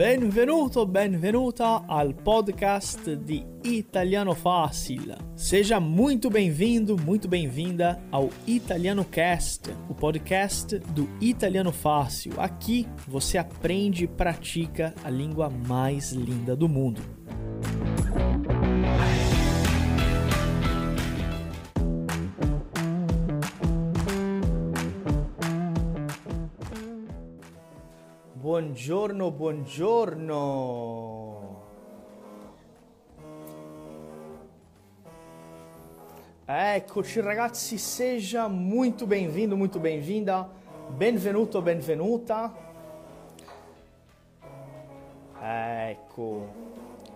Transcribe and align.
Benvenuto, 0.00 0.86
benvenuta 0.86 1.84
al 1.86 2.14
podcast 2.14 3.16
di 3.16 3.44
Italiano 3.62 4.34
Fácil. 4.34 5.14
Seja 5.36 5.78
muito 5.78 6.30
bem-vindo, 6.30 6.96
muito 6.96 7.28
bem-vinda 7.28 8.02
ao 8.10 8.30
Italiano 8.46 9.04
Cast, 9.04 9.70
o 9.88 9.94
podcast 9.94 10.78
do 10.78 11.06
Italiano 11.20 11.70
Fácil. 11.70 12.32
Aqui 12.38 12.88
você 13.06 13.36
aprende 13.36 14.04
e 14.04 14.08
pratica 14.08 14.94
a 15.04 15.10
língua 15.10 15.50
mais 15.50 16.12
linda 16.12 16.56
do 16.56 16.68
mundo. 16.68 17.19
Buongiorno, 28.60 29.30
buongiorno. 29.30 30.36
Eccoci 36.46 37.22
ragazzi, 37.22 37.78
seja 37.78 38.50
muito 38.50 39.06
bem-vindo, 39.06 39.56
muito 39.56 39.80
bem-vinda. 39.80 40.46
Benvenuto, 40.90 41.62
benvenuta. 41.62 42.52
Ecco. 45.40 46.46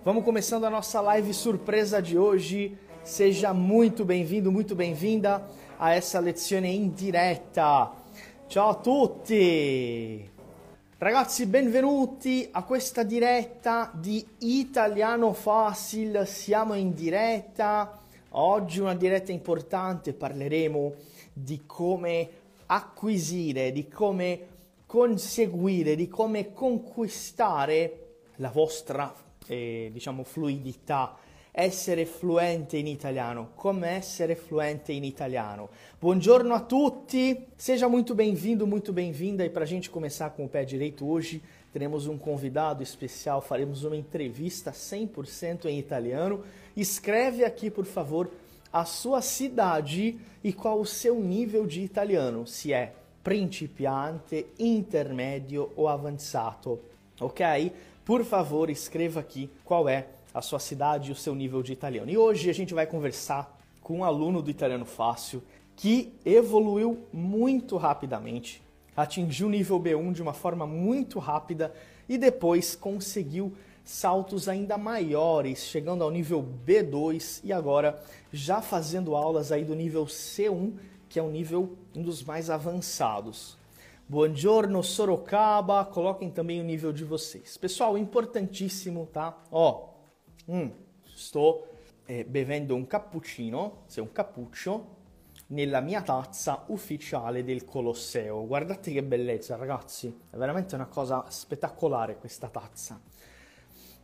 Vamos 0.02 0.24
começando 0.24 0.64
a 0.64 0.70
nossa 0.70 1.02
live 1.02 1.34
surpresa 1.34 2.00
de 2.00 2.16
hoje. 2.16 2.78
Seja 3.02 3.52
muito 3.52 4.02
bem-vindo, 4.02 4.50
muito 4.50 4.74
bem-vinda 4.74 5.46
a 5.78 5.92
essa 5.92 6.18
lezione 6.20 6.74
in 6.74 6.88
diretta. 6.88 7.92
Ciao 8.48 8.70
a 8.70 8.74
tutti! 8.74 10.32
Ragazzi, 10.96 11.46
benvenuti 11.46 12.48
a 12.52 12.62
questa 12.62 13.02
diretta 13.02 13.90
di 13.92 14.24
Italiano 14.38 15.32
Facile. 15.32 16.24
Siamo 16.24 16.74
in 16.74 16.94
diretta. 16.94 17.98
Oggi 18.30 18.78
una 18.78 18.94
diretta 18.94 19.32
importante, 19.32 20.12
parleremo 20.12 20.94
di 21.32 21.64
come 21.66 22.28
acquisire, 22.66 23.72
di 23.72 23.88
come 23.88 24.46
conseguire, 24.86 25.96
di 25.96 26.06
come 26.06 26.52
conquistare 26.52 28.18
la 28.36 28.50
vostra, 28.50 29.12
eh, 29.48 29.90
diciamo, 29.92 30.22
fluidità 30.22 31.16
essere 31.56 32.04
fluente 32.04 32.76
in 32.76 32.88
italiano. 32.88 33.50
Come 33.54 33.86
essere 33.86 34.34
fluente 34.34 34.92
in 34.92 35.04
italiano. 35.04 35.68
Buongiorno 36.00 36.52
a 36.52 36.58
tutti, 36.58 37.46
seja 37.56 37.88
muito 37.88 38.12
bem-vindo, 38.12 38.66
muito 38.66 38.92
bem-vinda. 38.92 39.44
E 39.44 39.48
para 39.48 39.62
a 39.62 39.66
gente 39.66 39.88
começar 39.88 40.30
com 40.30 40.46
o 40.46 40.48
pé 40.48 40.64
direito 40.64 41.08
hoje, 41.08 41.40
teremos 41.72 42.08
um 42.08 42.18
convidado 42.18 42.82
especial, 42.82 43.40
faremos 43.40 43.84
uma 43.84 43.96
entrevista 43.96 44.72
100% 44.72 45.66
em 45.66 45.78
italiano. 45.78 46.42
Escreve 46.76 47.44
aqui, 47.44 47.70
por 47.70 47.84
favor, 47.84 48.28
a 48.72 48.84
sua 48.84 49.22
cidade 49.22 50.18
e 50.42 50.52
qual 50.52 50.80
o 50.80 50.84
seu 50.84 51.20
nível 51.20 51.68
de 51.68 51.82
italiano, 51.82 52.48
se 52.48 52.72
é 52.72 52.94
principiante, 53.22 54.44
intermédio 54.58 55.70
ou 55.76 55.86
avançado. 55.86 56.80
Ok? 57.20 57.72
Por 58.04 58.24
favor, 58.24 58.68
escreva 58.70 59.20
aqui 59.20 59.48
qual 59.64 59.88
é 59.88 60.08
a 60.34 60.42
sua 60.42 60.58
cidade 60.58 61.10
e 61.10 61.12
o 61.12 61.16
seu 61.16 61.34
nível 61.34 61.62
de 61.62 61.72
italiano. 61.72 62.10
E 62.10 62.18
hoje 62.18 62.50
a 62.50 62.52
gente 62.52 62.74
vai 62.74 62.86
conversar 62.86 63.56
com 63.80 63.98
um 63.98 64.04
aluno 64.04 64.42
do 64.42 64.50
Italiano 64.50 64.84
Fácil 64.84 65.40
que 65.76 66.12
evoluiu 66.24 67.06
muito 67.12 67.76
rapidamente, 67.76 68.60
atingiu 68.96 69.46
o 69.46 69.50
nível 69.50 69.78
B1 69.78 70.12
de 70.12 70.22
uma 70.22 70.32
forma 70.32 70.66
muito 70.66 71.18
rápida 71.20 71.72
e 72.08 72.18
depois 72.18 72.74
conseguiu 72.74 73.52
saltos 73.84 74.48
ainda 74.48 74.78
maiores, 74.78 75.60
chegando 75.60 76.02
ao 76.02 76.10
nível 76.10 76.44
B2 76.66 77.40
e 77.44 77.52
agora 77.52 78.02
já 78.32 78.60
fazendo 78.60 79.14
aulas 79.14 79.52
aí 79.52 79.64
do 79.64 79.74
nível 79.74 80.06
C1, 80.06 80.72
que 81.08 81.18
é 81.18 81.22
um 81.22 81.30
nível 81.30 81.76
um 81.94 82.02
dos 82.02 82.24
mais 82.24 82.50
avançados. 82.50 83.56
Buongiorno 84.08 84.82
Sorocaba, 84.82 85.84
coloquem 85.84 86.30
também 86.30 86.60
o 86.60 86.64
nível 86.64 86.92
de 86.92 87.04
vocês. 87.04 87.56
Pessoal, 87.56 87.96
importantíssimo, 87.96 89.08
tá? 89.12 89.36
Ó, 89.50 89.93
Mm, 90.50 90.68
sto 91.14 91.68
eh, 92.04 92.24
bevendo 92.24 92.74
un 92.74 92.86
cappuccino, 92.86 93.84
se 93.86 94.00
un 94.00 94.12
cappuccio, 94.12 95.02
nella 95.48 95.80
mia 95.80 96.02
tazza 96.02 96.64
ufficiale 96.68 97.44
del 97.44 97.64
Colosseo. 97.64 98.46
Guardate 98.46 98.92
che 98.92 99.02
bellezza, 99.02 99.56
ragazzi, 99.56 100.14
è 100.30 100.36
veramente 100.36 100.74
una 100.74 100.86
cosa 100.86 101.24
spettacolare 101.28 102.18
questa 102.18 102.48
tazza. 102.48 103.00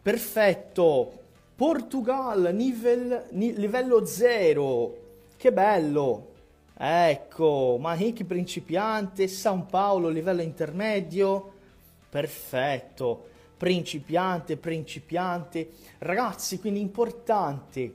Perfetto, 0.03 1.13
Portugal, 1.55 2.55
nivel, 2.55 3.27
ni, 3.33 3.55
livello 3.55 4.07
0, 4.07 4.97
che 5.37 5.53
bello. 5.53 6.29
Ecco, 6.75 7.77
Mahiki 7.79 8.25
principiante, 8.25 9.29
San 9.29 9.67
Paolo, 9.67 10.09
livello 10.09 10.41
intermedio. 10.41 11.53
Perfetto 12.09 13.30
principiante, 13.61 14.57
principiante. 14.57 15.69
Ragazzi, 16.01 16.57
quindi 16.57 16.81
importante. 16.81 17.93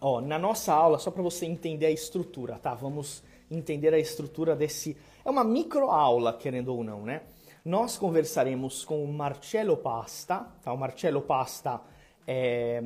Ó, 0.00 0.20
na 0.20 0.40
nossa 0.40 0.74
aula, 0.74 0.98
só 0.98 1.12
para 1.12 1.22
você 1.22 1.46
entender 1.46 1.86
a 1.86 1.90
estrutura, 1.90 2.58
tá? 2.58 2.74
Vamos 2.74 3.22
entender 3.48 3.94
a 3.94 3.98
estrutura 3.98 4.56
desse. 4.56 4.96
É 5.24 5.30
uma 5.30 5.44
micro 5.44 5.88
aula, 5.88 6.32
querendo 6.32 6.74
ou 6.74 6.82
não, 6.82 7.04
né? 7.04 7.22
Nós 7.64 7.96
conversaremos 7.96 8.84
com 8.84 9.04
o 9.04 9.12
Marcello 9.12 9.76
Pasta, 9.76 10.46
tá? 10.62 10.72
O 10.72 10.76
Marcello 10.76 11.22
Pasta 11.22 11.80
é, 12.26 12.82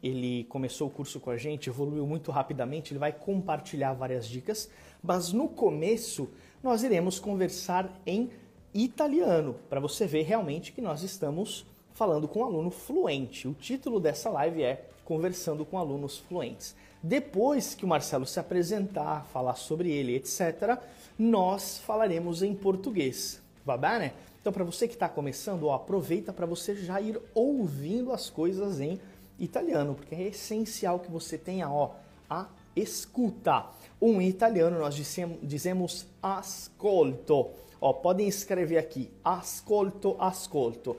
ele 0.00 0.44
começou 0.44 0.86
o 0.86 0.90
curso 0.90 1.18
com 1.18 1.30
a 1.30 1.36
gente, 1.36 1.68
evoluiu 1.68 2.06
muito 2.06 2.30
rapidamente, 2.30 2.92
ele 2.92 3.00
vai 3.00 3.12
compartilhar 3.12 3.92
várias 3.92 4.28
dicas, 4.28 4.70
mas 5.02 5.32
no 5.32 5.48
começo 5.48 6.30
nós 6.62 6.84
iremos 6.84 7.18
conversar 7.18 8.00
em 8.06 8.30
italiano, 8.72 9.56
para 9.68 9.80
você 9.80 10.06
ver 10.06 10.22
realmente 10.22 10.72
que 10.72 10.80
nós 10.80 11.02
estamos 11.02 11.66
falando 11.94 12.26
com 12.28 12.40
um 12.40 12.44
aluno 12.44 12.70
fluente. 12.70 13.48
O 13.48 13.54
título 13.54 14.00
dessa 14.00 14.30
live 14.30 14.62
é 14.62 14.86
Conversando 15.04 15.64
com 15.64 15.78
Alunos 15.78 16.18
Fluentes. 16.18 16.74
Depois 17.02 17.74
que 17.74 17.84
o 17.84 17.88
Marcelo 17.88 18.24
se 18.24 18.38
apresentar, 18.38 19.26
falar 19.32 19.56
sobre 19.56 19.90
ele, 19.90 20.14
etc., 20.14 20.78
nós 21.18 21.78
falaremos 21.78 22.42
em 22.42 22.54
português. 22.54 23.42
Vai 23.64 23.78
bem? 23.78 24.12
Então, 24.40 24.52
para 24.52 24.64
você 24.64 24.88
que 24.88 24.94
está 24.94 25.08
começando, 25.08 25.64
ó, 25.64 25.74
aproveita 25.74 26.32
para 26.32 26.46
você 26.46 26.74
já 26.74 27.00
ir 27.00 27.20
ouvindo 27.34 28.12
as 28.12 28.30
coisas 28.30 28.80
em 28.80 29.00
italiano, 29.38 29.94
porque 29.94 30.14
é 30.14 30.22
essencial 30.28 30.98
que 30.98 31.10
você 31.10 31.36
tenha 31.36 31.68
ó, 31.70 31.92
a 32.28 32.46
escuta. 32.74 33.66
Um 34.00 34.20
italiano 34.20 34.78
nós 34.78 34.94
dizemos 35.42 36.06
ascolto. 36.22 37.50
Ó, 37.80 37.92
podem 37.92 38.28
escrever 38.28 38.78
aqui, 38.78 39.10
ascolto, 39.24 40.16
ascolto. 40.18 40.96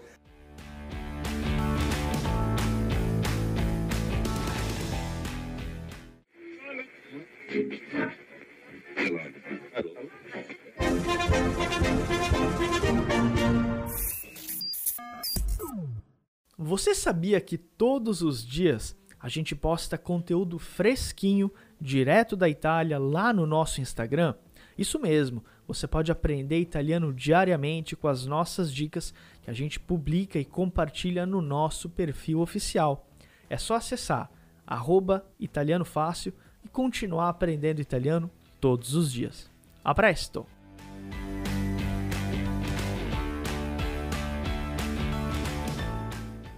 Você 16.75 16.95
sabia 16.95 17.39
que 17.39 17.56
todos 17.56 18.23
os 18.23 18.44
dias 18.44 18.97
a 19.19 19.29
gente 19.29 19.56
posta 19.56 19.95
conteúdo 19.95 20.57
fresquinho, 20.57 21.51
direto 21.79 22.35
da 22.35 22.49
Itália, 22.49 22.97
lá 22.97 23.31
no 23.31 23.46
nosso 23.46 23.79
Instagram? 23.79 24.34
Isso 24.75 24.97
mesmo, 24.97 25.46
você 25.67 25.87
pode 25.87 26.11
aprender 26.11 26.58
italiano 26.58 27.14
diariamente 27.14 27.96
com 27.96 28.08
as 28.08 28.25
nossas 28.25 28.73
dicas 28.73 29.14
que 29.43 29.52
a 29.52 29.53
gente 29.53 29.79
publica 29.79 30.40
e 30.40 30.43
compartilha 30.43 31.28
no 31.28 31.43
nosso 31.43 31.87
perfil 31.91 32.40
oficial. 32.40 33.08
É 33.47 33.55
só 33.55 33.75
acessar 33.75 34.31
arroba 34.66 35.23
italiano 35.40 35.85
fácil 35.85 36.34
e 36.66 36.67
continuar 36.67 37.29
aprendendo 37.29 37.81
italiano 37.81 38.31
todos 38.59 38.96
os 38.96 39.14
dias. 39.14 39.47
A 39.85 39.93
presto! 39.93 40.53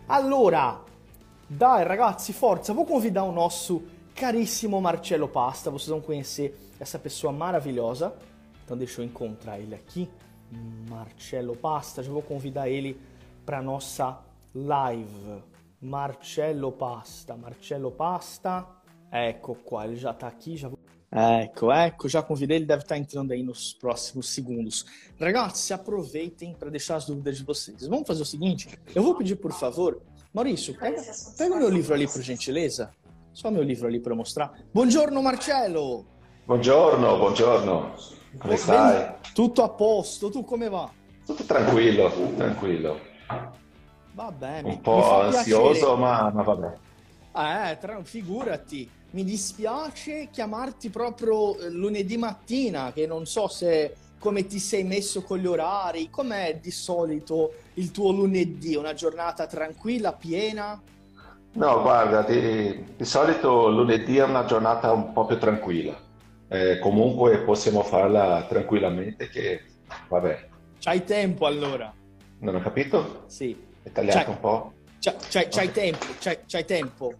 Allora, 0.08 0.82
dai 1.50 1.84
ragazzi, 1.84 2.32
forza, 2.32 2.72
vou 2.76 2.86
convidar 2.86 3.24
o 3.24 3.32
nosso 3.32 3.82
caríssimo 4.14 4.80
Marcello 4.80 5.28
Pasta, 5.28 5.72
vocês 5.72 5.90
vão 5.90 6.00
conhecer 6.00 6.56
essa 6.80 7.00
pessoa 7.00 7.34
maravilhosa. 7.34 8.14
Então 8.64 8.78
deixa 8.78 9.02
eu 9.02 9.06
encontrar 9.06 9.60
ele 9.60 9.74
aqui. 9.74 10.08
Marcello 10.88 11.56
Pasta, 11.58 12.04
já 12.04 12.12
vou 12.12 12.22
convidar 12.22 12.70
ele 12.70 13.02
para 13.44 13.64
nossa 13.64 14.20
live. 14.54 15.42
Marcello 15.82 16.72
Pasta, 16.72 17.36
Marcello 17.36 17.90
Pasta, 17.90 18.64
Ecco 19.12 19.56
qua, 19.56 19.86
ele 19.86 19.96
já 19.96 20.14
tá 20.14 20.28
aqui, 20.28 20.56
já 20.56 20.70
Ecco, 21.12 21.72
ecco, 21.72 22.10
já 22.10 22.22
convidei, 22.22 22.58
ele 22.58 22.66
deve 22.66 22.82
estar 22.84 22.98
entrando 22.98 23.32
aí 23.32 23.42
nos 23.42 23.74
próximos 23.74 24.30
segundos. 24.30 24.86
Ragazzi, 25.20 25.74
aproveitem 25.74 26.54
para 26.54 26.70
deixar 26.70 26.96
as 26.98 27.06
dúvidas 27.06 27.38
de 27.38 27.44
vocês. 27.44 27.88
Vamos 27.88 28.08
fazer 28.08 28.24
o 28.24 28.26
seguinte, 28.26 28.68
eu 28.94 29.02
vou 29.02 29.16
pedir, 29.16 29.36
por 29.36 29.54
favor, 29.54 30.02
Maurício, 30.34 30.78
pega, 30.78 31.02
pega 31.38 31.56
o 31.56 31.58
meu 31.58 31.70
livro 31.70 31.94
ali, 31.94 32.06
por 32.08 32.22
gentileza. 32.22 32.92
Só 33.32 33.50
meu 33.50 33.64
livro 33.64 33.88
ali 33.88 34.02
para 34.02 34.14
mostrar. 34.14 34.54
Buongiorno 34.74 35.22
Marcello! 35.22 36.06
Buongiorno, 36.46 37.18
buongiorno. 37.18 37.94
Come 38.38 38.58
stai? 38.58 39.16
Tutto 39.34 39.64
a 39.64 39.70
posto, 39.70 40.30
tu 40.30 40.44
come 40.44 40.70
va? 40.70 40.92
Tutto 41.26 41.44
tranquillo, 41.44 42.12
tranquillo. 42.36 43.00
Va 44.14 44.32
bene. 44.32 44.70
Un 44.70 44.82
po' 44.82 45.22
ansioso, 45.22 45.98
ma, 45.98 46.30
ma 46.32 46.44
vabbè. 46.44 46.74
Eh, 47.36 47.78
tra, 47.80 48.02
figurati. 48.04 48.90
Mi 49.12 49.24
dispiace 49.24 50.30
chiamarti 50.32 50.90
proprio 50.90 51.58
eh, 51.58 51.70
lunedì 51.70 52.18
mattina, 52.18 52.92
che 52.94 53.06
non 53.06 53.26
so 53.26 53.48
se 53.48 53.96
come 54.20 54.46
ti 54.46 54.60
sei 54.60 54.84
messo 54.84 55.22
con 55.22 55.38
gli 55.38 55.46
orari, 55.46 56.10
com'è 56.10 56.60
di 56.62 56.72
solito 56.72 57.54
il 57.76 57.92
tuo 57.92 58.12
lunedì? 58.12 58.76
Una 58.76 58.94
giornata 58.94 59.46
tranquilla, 59.46 60.14
piena? 60.14 60.82
No, 61.54 61.82
guarda, 61.82 62.24
di, 62.24 62.84
di 62.98 63.06
solito 63.06 63.70
lunedì 63.70 64.18
è 64.18 64.24
una 64.24 64.46
giornata 64.46 64.92
un 64.92 65.14
po' 65.14 65.26
più 65.26 65.38
tranquilla. 65.38 65.96
Eh, 66.48 66.80
comunque 66.80 67.40
possiamo 67.40 67.84
farla 67.84 68.46
tranquillamente 68.48 69.30
che, 69.30 69.62
vabbè. 70.08 70.48
C'hai 70.80 71.04
tempo 71.04 71.46
allora? 71.46 71.94
Non 72.40 72.56
ho 72.56 72.62
capito? 72.62 73.24
Sì. 73.28 73.56
È 73.82 73.92
tagliato 73.92 74.18
c'hai, 74.18 74.30
un 74.30 74.40
po'? 74.40 74.74
C'hai, 75.06 75.16
c'hai, 75.30 75.48
c'hai 75.50 75.72
tempo, 75.72 76.06
c'hai, 76.20 76.40
c'hai 76.48 76.66
tempo? 76.66 77.14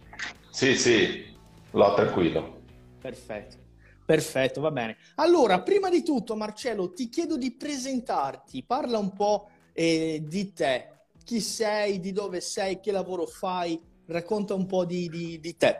Sì, 0.50 0.74
sì, 0.74 1.32
l'ho 1.70 1.94
tranquillo. 1.94 2.62
Perfetto. 3.00 3.56
Perfetto, 4.04 4.60
va 4.60 4.72
bene. 4.72 4.96
Allora, 5.16 5.62
prima 5.62 5.88
di 5.88 6.02
tutto, 6.02 6.34
Marcello, 6.34 6.92
ti 6.92 7.08
chiedo 7.08 7.36
di 7.36 7.52
presentarti. 7.52 8.64
Parla 8.64 8.98
un 8.98 9.12
po' 9.12 9.50
eh, 9.72 10.20
di 10.26 10.52
te. 10.52 10.88
Chi 11.22 11.40
sei, 11.40 12.00
di 12.00 12.10
dove 12.10 12.40
sei, 12.40 12.80
che 12.80 12.90
lavoro 12.90 13.24
fai? 13.24 13.80
Racconta 14.06 14.54
un 14.54 14.66
po' 14.66 14.84
di, 14.84 15.08
di, 15.08 15.38
di 15.38 15.56
te. 15.56 15.78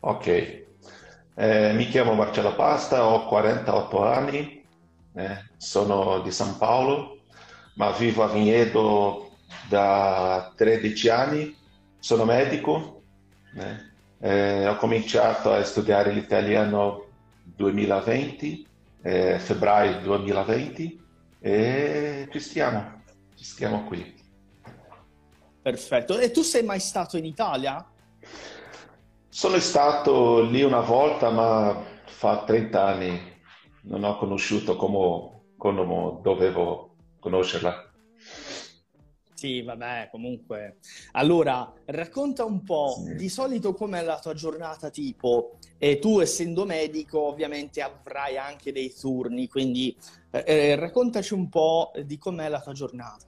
Ok. 0.00 0.26
Eh, 1.34 1.72
mi 1.72 1.88
chiamo 1.88 2.14
Marcello 2.14 2.54
Pasta, 2.54 3.04
ho 3.04 3.26
48 3.26 4.04
anni, 4.04 4.64
eh, 5.14 5.44
sono 5.56 6.20
di 6.20 6.30
San 6.30 6.56
Paolo, 6.56 7.22
ma 7.74 7.90
vivo 7.90 8.22
a 8.22 8.28
Vignedo 8.28 9.27
da 9.68 10.52
13 10.56 11.08
anni, 11.08 11.56
sono 11.98 12.24
medico, 12.24 13.02
eh. 13.56 13.86
Eh, 14.20 14.66
ho 14.66 14.76
cominciato 14.76 15.52
a 15.52 15.62
studiare 15.62 16.10
l'italiano 16.12 17.06
2020, 17.44 18.66
eh, 19.02 19.38
febbraio 19.38 20.00
2020 20.00 21.04
e 21.40 22.28
ci 22.32 22.40
stiamo, 22.40 23.02
ci 23.36 23.44
stiamo 23.44 23.84
qui. 23.84 24.16
Perfetto. 25.62 26.18
E 26.18 26.32
tu 26.32 26.42
sei 26.42 26.64
mai 26.64 26.80
stato 26.80 27.16
in 27.16 27.24
Italia? 27.24 27.84
Sono 29.28 29.58
stato 29.60 30.40
lì 30.42 30.62
una 30.62 30.80
volta, 30.80 31.30
ma 31.30 31.80
fa 32.06 32.42
30 32.44 32.84
anni. 32.84 33.36
Non 33.82 34.02
ho 34.02 34.16
conosciuto 34.16 34.74
come, 34.74 35.42
come 35.56 36.18
dovevo 36.22 36.96
conoscerla. 37.20 37.87
Sì, 39.38 39.62
vabbè, 39.62 40.08
comunque. 40.10 40.78
Allora, 41.12 41.72
racconta 41.84 42.44
un 42.44 42.64
po' 42.64 43.04
sì. 43.06 43.14
di 43.14 43.28
solito 43.28 43.72
com'è 43.72 44.02
la 44.02 44.18
tua 44.18 44.34
giornata 44.34 44.90
tipo. 44.90 45.58
E 45.78 46.00
tu, 46.00 46.18
essendo 46.18 46.64
medico, 46.64 47.20
ovviamente 47.20 47.80
avrai 47.80 48.36
anche 48.36 48.72
dei 48.72 48.92
turni, 48.92 49.46
quindi 49.46 49.96
eh, 50.32 50.42
eh 50.44 50.74
raccontaci 50.74 51.34
un 51.34 51.48
po' 51.48 51.92
di 52.04 52.18
com'è 52.18 52.48
la 52.48 52.60
tua 52.60 52.72
giornata. 52.72 53.26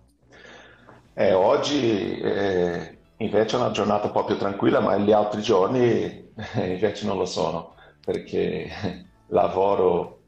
Eh, 1.14 1.32
oggi 1.32 2.18
eh, 2.18 2.98
invece 3.18 3.54
è 3.54 3.60
una 3.60 3.70
giornata 3.70 4.06
un 4.06 4.12
po' 4.12 4.24
più 4.24 4.36
tranquilla, 4.36 4.80
ma 4.80 4.96
gli 4.96 5.12
altri 5.12 5.42
giorni 5.42 5.84
eh, 5.84 6.72
invece 6.72 7.06
non 7.06 7.18
lo 7.18 7.24
sono, 7.24 7.76
perché 8.04 8.68
lavoro 9.28 10.22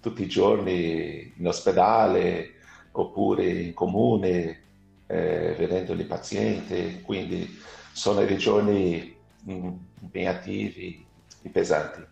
tutti 0.00 0.22
i 0.22 0.28
giorni 0.28 1.34
in 1.36 1.46
ospedale 1.46 2.52
oppure 2.92 3.50
in 3.50 3.74
comune 3.74 4.64
eh, 5.06 5.54
vedendo 5.56 5.92
i 5.94 6.04
pazienti, 6.04 7.00
quindi 7.02 7.58
sono 7.92 8.24
dei 8.24 8.36
giorni 8.36 9.16
mm, 9.48 9.72
impegnativi 10.00 11.04
e 11.42 11.48
pesanti. 11.48 12.04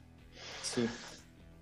Sì. 0.61 0.89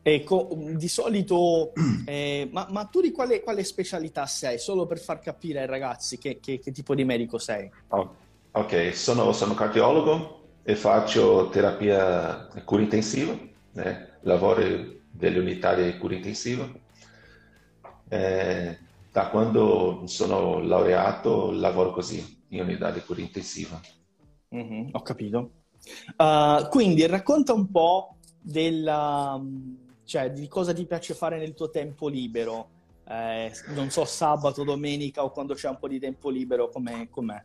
Ecco, 0.05 0.49
di 0.57 0.89
solito, 0.89 1.73
eh, 2.05 2.49
ma, 2.51 2.67
ma, 2.71 2.85
tu 2.87 3.01
di 3.01 3.13
quale, 3.13 3.41
quale, 3.41 3.63
specialità 3.63 4.27
sei? 4.27 4.59
Solo 4.59 4.85
per 4.87 4.99
far 4.99 5.21
capire 5.21 5.61
ai 5.61 5.67
ragazzi 5.67 6.19
che, 6.19 6.41
che, 6.41 6.59
che 6.59 6.73
tipo 6.73 6.95
di 6.95 7.05
medico 7.05 7.39
sei. 7.39 7.71
Oh, 7.89 8.15
ok, 8.51 8.95
sono, 8.95 9.33
sono, 9.33 9.55
cardiologo 9.55 10.41
e 10.65 10.75
faccio 10.75 11.49
terapia 11.51 12.49
cura 12.65 12.83
intensiva, 12.83 13.37
eh, 13.75 14.09
lavoro 14.23 14.63
delle 15.09 15.39
unità 15.39 15.75
di 15.75 15.97
cura 15.99 16.15
intensiva. 16.15 16.69
Eh, 18.09 18.79
da 19.13 19.29
quando 19.29 20.05
sono 20.07 20.61
laureato 20.61 21.51
lavoro 21.53 21.93
così, 21.93 22.45
in 22.49 22.63
unità 22.63 22.91
di 22.91 23.01
cura 23.01 23.21
intensiva. 23.21 23.79
Mm-hmm, 24.55 24.89
ho 24.93 25.03
capito. 25.03 25.51
Uh, 26.17 26.67
quindi 26.71 27.07
racconta 27.07 27.53
un 27.53 27.71
po' 27.71 28.17
della, 28.41 29.39
cioè, 30.05 30.31
di 30.33 30.49
cosa 30.49 30.73
ti 30.73 30.87
piace 30.87 31.13
fare 31.13 31.39
nel 31.39 31.53
tuo 31.53 31.69
tempo 31.69 32.09
libero. 32.09 32.81
Eh, 33.07 33.53
non 33.75 33.91
so, 33.91 34.07
sabato, 34.07 34.65
domenica 34.65 35.23
o 35.23 35.31
quando 35.31 35.53
c'è 35.55 35.69
un 35.69 35.79
po' 35.79 35.89
di 35.89 35.99
tempo 35.99 36.31
libero, 36.31 36.71
com'è? 36.71 37.09
com'è? 37.11 37.45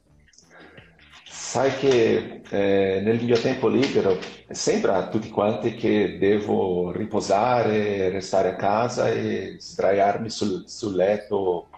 Sai 1.40 1.78
che 1.78 2.42
eh, 2.50 3.00
nel 3.02 3.24
mio 3.24 3.40
tempo 3.40 3.68
libero 3.68 4.20
sembra 4.50 4.96
a 4.98 5.08
tutti 5.08 5.30
quanti 5.30 5.76
che 5.76 6.18
devo 6.18 6.92
riposare, 6.92 8.10
restare 8.10 8.50
a 8.50 8.56
casa 8.56 9.10
e 9.10 9.56
sdraiarmi 9.60 10.30
sul, 10.30 10.68
sul 10.68 10.96
letto 10.96 11.70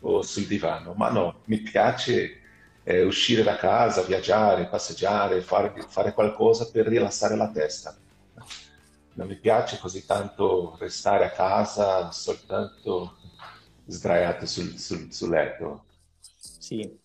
o 0.00 0.22
sul 0.22 0.46
divano, 0.46 0.94
ma 0.94 1.10
no, 1.10 1.42
mi 1.44 1.60
piace 1.60 2.40
eh, 2.82 3.02
uscire 3.02 3.42
da 3.42 3.56
casa, 3.56 4.02
viaggiare, 4.02 4.66
passeggiare, 4.68 5.42
fare, 5.42 5.74
fare 5.86 6.12
qualcosa 6.12 6.70
per 6.70 6.86
rilassare 6.86 7.36
la 7.36 7.50
testa. 7.50 7.94
Non 9.14 9.28
mi 9.28 9.36
piace 9.36 9.78
così 9.78 10.04
tanto 10.06 10.76
restare 10.80 11.26
a 11.26 11.30
casa 11.30 12.10
soltanto 12.10 13.16
sdraiato 13.86 14.46
sul, 14.46 14.76
sul, 14.78 15.12
sul 15.12 15.28
letto. 15.28 15.84
Sì, 16.20 17.02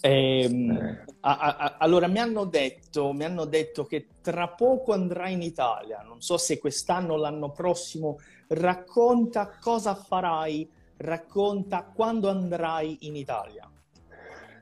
eh. 0.00 0.98
a, 1.20 1.38
a, 1.38 1.76
allora, 1.78 2.06
mi 2.06 2.18
hanno, 2.18 2.44
detto, 2.44 3.12
mi 3.12 3.24
hanno 3.24 3.44
detto 3.44 3.84
che 3.84 4.06
tra 4.20 4.48
poco 4.48 4.92
andrai 4.92 5.32
in 5.32 5.42
Italia, 5.42 6.02
non 6.06 6.20
so 6.20 6.36
se 6.36 6.58
quest'anno 6.58 7.14
o 7.14 7.16
l'anno 7.16 7.50
prossimo, 7.50 8.18
racconta 8.48 9.50
cosa 9.60 9.94
farai, 9.94 10.68
racconta 10.98 11.90
quando 11.94 12.28
andrai 12.28 12.98
in 13.00 13.16
Italia. 13.16 13.70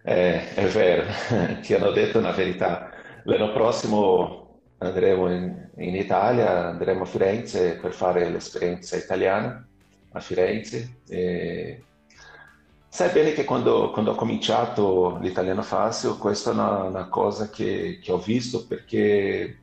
Eh, 0.02 0.54
è 0.54 0.66
vero, 0.66 1.04
ti 1.62 1.74
hanno 1.74 1.90
detto 1.90 2.18
una 2.18 2.32
verità. 2.32 2.90
L'anno 3.24 3.52
prossimo 3.52 4.60
andremo 4.78 5.32
in, 5.32 5.70
in 5.76 5.94
Italia, 5.94 6.66
andremo 6.68 7.02
a 7.02 7.06
Firenze 7.06 7.76
per 7.76 7.92
fare 7.92 8.28
l'esperienza 8.28 8.96
italiana 8.96 9.66
a 10.12 10.20
Firenze. 10.20 11.00
E 11.08 11.82
Sai 12.94 13.10
bene 13.10 13.32
che 13.32 13.42
quando, 13.42 13.90
quando 13.90 14.12
ho 14.12 14.14
cominciato 14.14 15.18
l'italiano 15.20 15.62
Fácil, 15.62 16.16
questa 16.16 16.50
è 16.50 16.52
una, 16.52 16.84
una 16.84 17.08
cosa 17.08 17.50
che, 17.50 17.98
che, 18.00 18.12
ho 18.12 18.18
visto 18.18 18.68
perché 18.68 19.62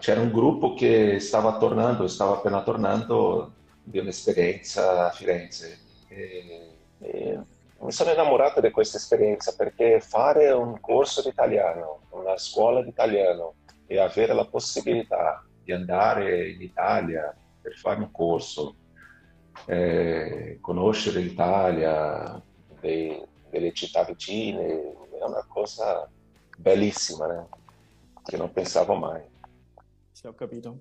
c'era 0.00 0.20
un 0.20 0.32
gruppo 0.32 0.74
che 0.74 1.20
stava 1.20 1.58
tornando, 1.58 2.08
stava 2.08 2.32
appena 2.32 2.60
tornando 2.64 3.52
di 3.84 4.00
un'esperienza 4.00 5.06
a 5.06 5.10
Firenze. 5.10 5.78
E, 6.08 6.70
e 6.98 7.38
mi 7.78 7.92
sono 7.92 8.10
innamorato 8.10 8.60
di 8.60 8.72
questa 8.72 8.96
esperienza 8.96 9.54
perché 9.56 10.00
fare 10.00 10.50
un 10.50 10.80
corso 10.80 11.22
di 11.22 11.28
italiano, 11.28 12.00
una 12.10 12.36
scuola 12.36 12.82
di 12.82 12.88
italiano 12.88 13.54
e 13.86 14.00
avere 14.00 14.34
la 14.34 14.46
possibilità 14.46 15.44
di 15.62 15.70
andare 15.70 16.50
in 16.50 16.60
Italia 16.60 17.32
per 17.60 17.76
fare 17.76 18.00
un 18.00 18.10
corso, 18.10 18.74
eh, 19.66 20.58
conoscere 20.60 21.20
l'Italia, 21.20 22.42
dei, 22.82 23.24
delle 23.48 23.72
città 23.72 24.04
vicine, 24.04 24.94
è 25.18 25.24
una 25.24 25.44
cosa 25.48 26.10
bellissima, 26.58 27.26
né? 27.26 27.46
che 28.24 28.36
non 28.36 28.52
pensavo 28.52 28.94
mai. 28.94 29.22
Sì, 30.12 30.26
ho 30.26 30.34
capito. 30.34 30.78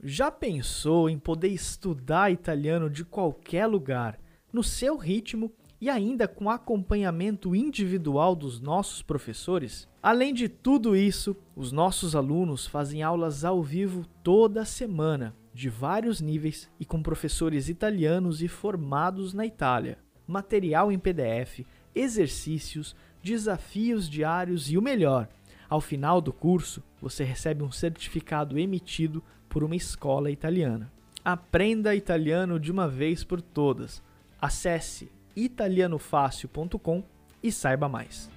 Já 0.00 0.30
pensou 0.30 1.08
em 1.08 1.18
poder 1.18 1.52
estudar 1.52 2.30
italiano 2.30 2.88
de 2.88 3.04
qualquer 3.04 3.66
lugar, 3.66 4.18
no 4.52 4.62
seu 4.62 4.96
ritmo 4.96 5.52
e 5.80 5.88
ainda 5.88 6.26
com 6.26 6.50
acompanhamento 6.50 7.54
individual 7.54 8.34
dos 8.34 8.60
nossos 8.60 9.02
professores? 9.02 9.88
Além 10.02 10.34
de 10.34 10.48
tudo 10.48 10.96
isso, 10.96 11.36
os 11.54 11.72
nossos 11.72 12.16
alunos 12.16 12.66
fazem 12.66 13.02
aulas 13.02 13.44
ao 13.44 13.62
vivo 13.62 14.04
toda 14.22 14.64
semana, 14.64 15.34
de 15.54 15.68
vários 15.68 16.20
níveis 16.20 16.70
e 16.78 16.84
com 16.84 17.02
professores 17.02 17.68
italianos 17.68 18.42
e 18.42 18.48
formados 18.48 19.34
na 19.34 19.46
Itália. 19.46 19.98
Material 20.26 20.92
em 20.92 20.98
PDF, 20.98 21.66
exercícios, 21.94 22.94
desafios 23.22 24.08
diários 24.08 24.70
e 24.70 24.78
o 24.78 24.82
melhor, 24.82 25.28
ao 25.68 25.82
final 25.82 26.20
do 26.20 26.32
curso, 26.32 26.82
você 27.00 27.24
recebe 27.24 27.62
um 27.62 27.70
certificado 27.70 28.58
emitido 28.58 29.22
por 29.50 29.62
uma 29.62 29.76
escola 29.76 30.30
italiana. 30.30 30.90
Aprenda 31.22 31.94
italiano 31.94 32.58
de 32.58 32.72
uma 32.72 32.88
vez 32.88 33.22
por 33.22 33.42
todas. 33.42 34.02
Acesse 34.40 35.10
italianofácil.com 35.44 37.02
e 37.42 37.52
saiba 37.52 37.88
mais. 37.88 38.30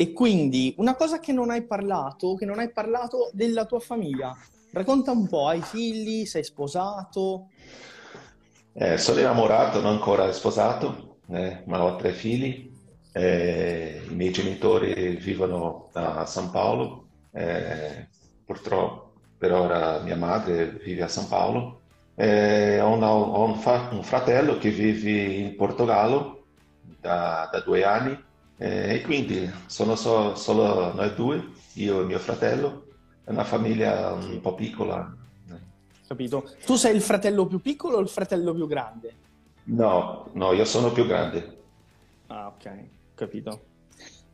E 0.00 0.12
quindi 0.12 0.74
una 0.78 0.94
cosa 0.94 1.18
che 1.18 1.32
non 1.32 1.50
hai 1.50 1.66
parlato, 1.66 2.36
che 2.36 2.44
non 2.44 2.60
hai 2.60 2.70
parlato 2.70 3.30
della 3.32 3.64
tua 3.64 3.80
famiglia. 3.80 4.32
Racconta 4.70 5.10
un 5.10 5.26
po', 5.26 5.48
hai 5.48 5.60
figli, 5.60 6.24
sei 6.24 6.44
sposato? 6.44 7.48
Eh, 8.74 8.96
sono 8.96 9.18
innamorato, 9.18 9.80
non 9.80 9.94
ancora 9.94 10.30
sposato, 10.30 11.16
eh, 11.30 11.64
ma 11.66 11.82
ho 11.82 11.96
tre 11.96 12.12
figli. 12.12 12.70
Eh, 13.12 14.02
I 14.08 14.14
miei 14.14 14.30
genitori 14.30 15.16
vivono 15.16 15.88
a 15.94 16.24
San 16.26 16.52
Paolo, 16.52 17.08
eh, 17.32 18.08
purtroppo 18.44 19.07
per 19.38 19.52
ora 19.52 20.00
mia 20.00 20.16
madre 20.16 20.70
vive 20.82 21.02
a 21.04 21.08
San 21.08 21.28
Paolo. 21.28 21.82
Eh, 22.14 22.80
ho, 22.80 22.90
una, 22.90 23.12
ho 23.12 23.44
un, 23.44 23.54
fa- 23.54 23.88
un, 23.92 24.02
fratello 24.02 24.58
che 24.58 24.70
vive 24.70 25.10
in 25.10 25.54
Portogallo 25.54 26.46
da, 27.00 27.48
da 27.50 27.60
due 27.60 27.84
anni 27.84 28.20
eh, 28.56 28.94
e 28.94 29.02
quindi 29.02 29.48
sono 29.66 29.94
so, 29.94 30.34
solo 30.34 30.92
noi 30.92 31.14
due, 31.14 31.52
io 31.74 32.00
e 32.02 32.04
mio 32.04 32.18
fratello. 32.18 32.86
È 33.24 33.30
una 33.30 33.44
famiglia 33.44 34.12
un 34.12 34.40
po' 34.40 34.54
piccola, 34.54 35.14
capito? 36.08 36.50
Tu 36.64 36.74
sei 36.76 36.96
il 36.96 37.02
fratello 37.02 37.46
più 37.46 37.60
piccolo 37.60 37.98
o 37.98 38.00
il 38.00 38.08
fratello 38.08 38.54
più 38.54 38.66
grande? 38.66 39.14
No, 39.64 40.30
no, 40.32 40.52
io 40.54 40.64
sono 40.64 40.90
più 40.90 41.06
grande. 41.06 41.56
Ah, 42.28 42.48
ok, 42.48 42.88
capito. 43.14 43.66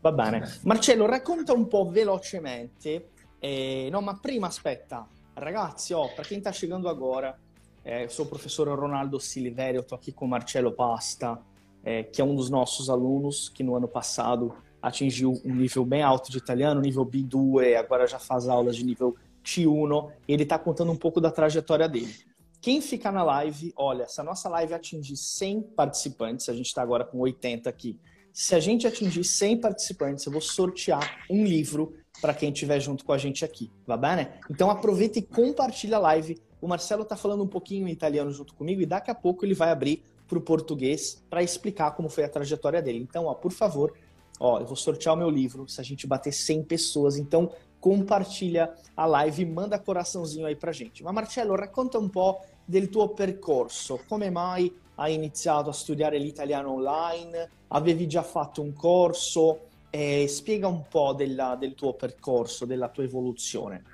Va 0.00 0.12
bene. 0.12 0.60
Marcello, 0.62 1.06
racconta 1.06 1.52
un 1.52 1.66
po' 1.66 1.90
velocemente. 1.90 3.10
Eh, 3.46 3.90
no, 3.90 4.00
ma 4.00 4.14
prima 4.14 4.46
aspetta. 4.46 5.06
Ragazzi, 5.36 5.92
oh, 5.92 6.08
para 6.08 6.24
quem 6.24 6.38
está 6.38 6.50
chegando 6.50 6.88
agora, 6.88 7.38
é, 7.84 8.04
eu 8.04 8.08
sou 8.08 8.24
o 8.24 8.28
professor 8.28 8.66
Ronaldo 8.68 9.20
Silveira, 9.20 9.76
eu 9.76 9.82
estou 9.82 9.96
aqui 9.96 10.12
com 10.12 10.24
o 10.24 10.28
Marcelo 10.28 10.72
Pasta, 10.72 11.38
é, 11.84 12.04
que 12.04 12.22
é 12.22 12.24
um 12.24 12.34
dos 12.34 12.48
nossos 12.48 12.88
alunos 12.88 13.50
que 13.50 13.62
no 13.62 13.74
ano 13.74 13.86
passado 13.86 14.54
atingiu 14.80 15.38
um 15.44 15.54
nível 15.54 15.84
bem 15.84 16.00
alto 16.00 16.32
de 16.32 16.38
italiano, 16.38 16.80
nível 16.80 17.04
B2, 17.04 17.76
agora 17.76 18.06
já 18.06 18.18
faz 18.18 18.48
aulas 18.48 18.76
de 18.76 18.84
nível 18.86 19.14
T1, 19.44 20.10
ele 20.26 20.44
está 20.44 20.58
contando 20.58 20.90
um 20.90 20.96
pouco 20.96 21.20
da 21.20 21.30
trajetória 21.30 21.86
dele. 21.86 22.14
Quem 22.62 22.80
ficar 22.80 23.12
na 23.12 23.22
live, 23.22 23.74
olha, 23.76 24.08
se 24.08 24.18
a 24.22 24.24
nossa 24.24 24.48
live 24.48 24.72
atingir 24.72 25.18
100 25.18 25.60
participantes, 25.76 26.48
a 26.48 26.54
gente 26.54 26.68
está 26.68 26.80
agora 26.80 27.04
com 27.04 27.18
80 27.18 27.68
aqui. 27.68 28.00
Se 28.32 28.54
a 28.54 28.58
gente 28.58 28.86
atingir 28.86 29.22
100 29.22 29.60
participantes, 29.60 30.24
eu 30.24 30.32
vou 30.32 30.40
sortear 30.40 31.26
um 31.28 31.44
livro 31.44 31.94
para 32.20 32.34
quem 32.34 32.50
estiver 32.50 32.80
junto 32.80 33.04
com 33.04 33.12
a 33.12 33.18
gente 33.18 33.44
aqui, 33.44 33.70
va 33.86 33.96
bene? 33.96 34.28
Então 34.50 34.70
aproveita 34.70 35.18
e 35.18 35.22
compartilha 35.22 35.96
a 35.96 36.00
live. 36.00 36.40
O 36.60 36.68
Marcelo 36.68 37.02
está 37.02 37.16
falando 37.16 37.42
um 37.42 37.46
pouquinho 37.46 37.86
em 37.88 37.92
italiano 37.92 38.30
junto 38.30 38.54
comigo 38.54 38.80
e 38.80 38.86
daqui 38.86 39.10
a 39.10 39.14
pouco 39.14 39.44
ele 39.44 39.54
vai 39.54 39.70
abrir 39.70 40.02
para 40.26 40.38
o 40.38 40.40
português 40.40 41.22
para 41.28 41.42
explicar 41.42 41.90
como 41.92 42.08
foi 42.08 42.24
a 42.24 42.28
trajetória 42.28 42.80
dele. 42.80 42.98
Então, 42.98 43.26
ó, 43.26 43.34
por 43.34 43.52
favor, 43.52 43.92
ó, 44.40 44.58
eu 44.58 44.66
vou 44.66 44.76
sortear 44.76 45.14
o 45.14 45.18
meu 45.18 45.28
livro 45.28 45.68
se 45.68 45.80
a 45.80 45.84
gente 45.84 46.06
bater 46.06 46.32
100 46.32 46.64
pessoas. 46.64 47.16
Então, 47.16 47.50
compartilha 47.78 48.72
a 48.96 49.04
live 49.04 49.42
e 49.42 49.46
manda 49.46 49.78
coraçãozinho 49.78 50.46
aí 50.46 50.56
pra 50.56 50.72
gente. 50.72 51.04
Ma 51.04 51.12
Marcello, 51.12 51.54
racconta 51.54 51.98
un 51.98 52.08
po' 52.08 52.40
del 52.66 52.88
tuo 52.88 53.08
percorso, 53.10 54.00
come 54.08 54.30
mai 54.30 54.72
hai 54.96 55.14
iniziato 55.14 55.70
a 55.70 55.72
studiare 55.72 56.18
l'italiano 56.18 56.72
online, 56.72 57.50
avevi 57.68 58.06
già 58.06 58.22
fatto 58.22 58.62
un 58.62 58.72
corso, 58.72 59.60
eh, 59.94 60.26
spiega 60.26 60.66
un 60.66 60.88
po' 60.88 61.12
della, 61.12 61.56
del 61.58 61.74
tuo 61.74 61.94
percorso, 61.94 62.66
della 62.66 62.88
tua 62.88 63.04
evoluzione. 63.04 63.84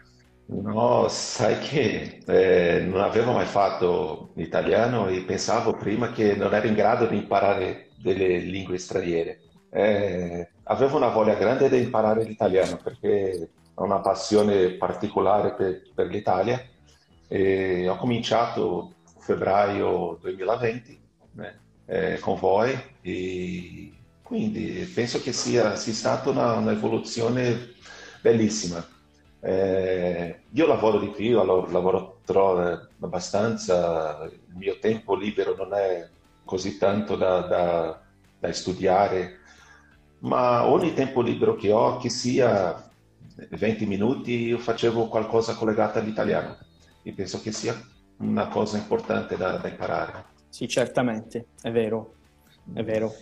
No, 0.46 1.06
sai 1.08 1.58
che 1.58 2.22
eh, 2.26 2.80
non 2.80 3.02
avevo 3.02 3.32
mai 3.32 3.44
fatto 3.44 4.30
l'italiano 4.34 5.08
e 5.08 5.20
pensavo 5.20 5.74
prima 5.74 6.10
che 6.10 6.34
non 6.34 6.54
ero 6.54 6.66
in 6.66 6.74
grado 6.74 7.04
di 7.06 7.18
imparare 7.18 7.90
delle 7.96 8.38
lingue 8.38 8.78
straniere. 8.78 9.40
Eh, 9.68 10.48
avevo 10.64 10.96
una 10.96 11.08
voglia 11.08 11.34
grande 11.34 11.68
di 11.68 11.82
imparare 11.82 12.24
l'italiano 12.24 12.78
perché 12.82 13.50
ho 13.74 13.84
una 13.84 14.00
passione 14.00 14.70
particolare 14.70 15.52
per, 15.52 15.82
per 15.94 16.06
l'Italia 16.06 16.64
e 17.28 17.86
ho 17.86 17.96
cominciato 17.96 18.94
febbraio 19.18 20.16
2020 20.22 21.00
eh, 21.84 22.18
con 22.20 22.38
voi 22.38 22.72
e 23.02 23.92
quindi 24.30 24.88
penso 24.94 25.20
che 25.20 25.32
sia, 25.32 25.74
sia 25.74 25.92
stata 25.92 26.30
un'evoluzione 26.30 27.74
bellissima. 28.22 28.86
Eh, 29.40 30.42
io 30.52 30.66
lavoro 30.68 31.00
di 31.00 31.08
più, 31.08 31.34
lavoro, 31.34 31.68
lavoro 31.72 32.20
tro- 32.24 32.86
abbastanza, 33.00 34.30
il 34.30 34.54
mio 34.54 34.78
tempo 34.78 35.16
libero 35.16 35.56
non 35.56 35.74
è 35.74 36.08
così 36.44 36.78
tanto 36.78 37.16
da, 37.16 37.40
da, 37.40 38.00
da 38.38 38.52
studiare, 38.52 39.40
ma 40.20 40.64
ogni 40.64 40.94
tempo 40.94 41.22
libero 41.22 41.56
che 41.56 41.72
ho, 41.72 41.96
che 41.96 42.08
sia 42.08 42.88
20 43.50 43.84
minuti 43.84 44.44
io 44.44 44.58
facevo 44.58 45.08
qualcosa 45.08 45.54
collegato 45.54 45.98
all'italiano 45.98 46.56
e 47.02 47.12
penso 47.14 47.40
che 47.40 47.50
sia 47.50 47.74
una 48.18 48.46
cosa 48.46 48.76
importante 48.76 49.36
da, 49.36 49.56
da 49.56 49.66
imparare. 49.66 50.24
Sì, 50.48 50.68
certamente, 50.68 51.48
è 51.60 51.72
vero, 51.72 52.14
è 52.72 52.84
vero. 52.84 53.12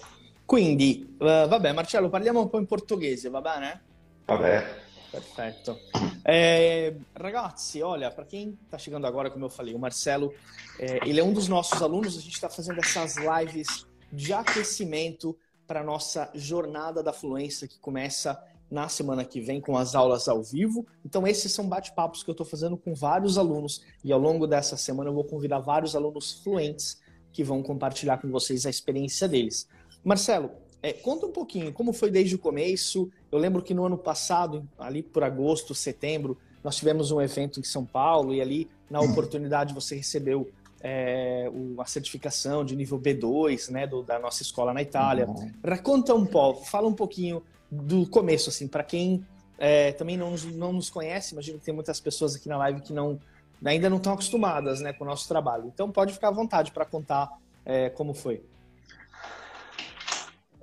Quindi, 0.49 1.15
uh, 1.19 1.47
vabbè 1.47 1.73
Marcello, 1.73 2.09
parliamo 2.09 2.41
un 2.41 2.49
po' 2.49 2.59
in 2.59 2.65
portoghese, 2.65 3.29
va 3.29 3.43
bene? 3.43 3.83
Vabbè. 4.25 4.65
Perfetto. 5.11 5.79
É, 6.23 6.97
ragazzi, 7.13 7.83
olha, 7.83 8.11
para 8.11 8.25
quem 8.25 8.59
está 8.65 8.79
chegando 8.79 9.07
agora, 9.07 9.31
como 9.31 9.45
eu 9.45 9.51
falei, 9.51 9.75
o 9.75 9.79
Marcelo, 9.79 10.33
é, 10.79 11.07
ele 11.07 11.21
é 11.21 11.23
um 11.23 11.35
dos 11.35 11.49
nossos 11.49 11.83
alunos, 11.83 12.17
a 12.17 12.21
gente 12.23 12.33
está 12.33 12.49
fazendo 12.49 12.81
essas 12.81 13.17
lives 13.17 13.87
de 14.11 14.33
aquecimento 14.33 15.37
para 15.67 15.85
nossa 15.85 16.31
jornada 16.35 17.03
da 17.03 17.13
fluência 17.13 17.69
que 17.69 17.79
começa 17.79 18.43
na 18.71 18.89
semana 18.89 19.27
que 19.27 19.43
vem 19.43 19.61
com 19.61 19.77
as 19.77 19.95
aulas 19.95 20.29
ao 20.29 20.43
vivo. 20.43 20.87
Então, 21.05 21.27
esses 21.27 21.53
são 21.53 21.69
bate-papos 21.69 22.23
que 22.23 22.31
eu 22.31 22.33
estou 22.33 22.47
fazendo 22.47 22.79
com 22.79 22.95
vários 22.95 23.37
alunos 23.37 23.83
e 24.03 24.11
ao 24.11 24.19
longo 24.19 24.47
dessa 24.47 24.79
semana 24.79 25.11
eu 25.11 25.15
vou 25.15 25.25
convidar 25.25 25.59
vários 25.59 25.95
alunos 25.95 26.41
fluentes 26.43 26.99
que 27.35 27.45
vão 27.45 27.63
compartilhar 27.63 28.17
com 28.17 28.31
vocês 28.31 28.65
a 28.65 28.71
experiência 28.71 29.29
deles. 29.29 29.69
Marcelo, 30.09 30.51
é, 30.83 30.93
conta 30.93 31.27
um 31.27 31.33
pouquinho 31.33 31.73
como 31.73 31.93
foi 31.93 32.11
desde 32.11 32.35
o 32.35 32.39
começo. 32.39 33.11
Eu 33.31 33.39
lembro 33.39 33.63
que 33.63 33.75
no 33.75 33.85
ano 33.85 33.99
passado, 33.99 34.67
ali 34.79 35.03
por 35.03 35.23
agosto, 35.23 35.75
setembro, 35.75 36.39
nós 36.65 36.77
tivemos 36.77 37.11
um 37.11 37.21
evento 37.21 37.61
em 37.61 37.63
São 37.63 37.85
Paulo 37.85 38.35
e 38.35 38.41
ali, 38.41 38.69
na 38.91 39.01
oportunidade, 39.01 39.75
você 39.75 39.97
recebeu 39.97 40.51
é, 40.81 41.51
a 41.79 41.85
certificação 41.85 42.65
de 42.65 42.75
nível 42.75 42.99
B2 42.99 43.71
né, 43.71 43.87
do, 43.87 44.03
da 44.03 44.19
nossa 44.19 44.43
escola 44.43 44.73
na 44.73 44.81
Itália. 44.81 45.27
Uhum. 45.27 45.53
Raconta 45.65 46.15
um 46.15 46.25
pouco, 46.25 46.65
fala 46.65 46.89
um 46.89 46.95
pouquinho 46.95 47.43
do 47.71 48.07
começo, 48.07 48.49
assim, 48.49 48.67
para 48.67 48.83
quem 48.83 49.25
é, 49.59 49.93
também 49.93 50.17
não, 50.17 50.35
não 50.55 50.73
nos 50.73 50.89
conhece, 50.89 51.35
imagino 51.35 51.59
que 51.59 51.65
tem 51.65 51.75
muitas 51.75 52.01
pessoas 52.01 52.35
aqui 52.35 52.49
na 52.49 52.57
live 52.57 52.81
que 52.81 52.93
não 52.93 53.19
ainda 53.65 53.91
não 53.91 53.97
estão 53.97 54.13
acostumadas 54.13 54.81
né, 54.81 54.93
com 54.93 55.05
o 55.05 55.07
nosso 55.07 55.27
trabalho. 55.27 55.67
Então 55.67 55.91
pode 55.91 56.13
ficar 56.13 56.29
à 56.29 56.31
vontade 56.31 56.71
para 56.71 56.85
contar 56.85 57.29
é, 57.67 57.91
como 57.91 58.15
foi. 58.15 58.41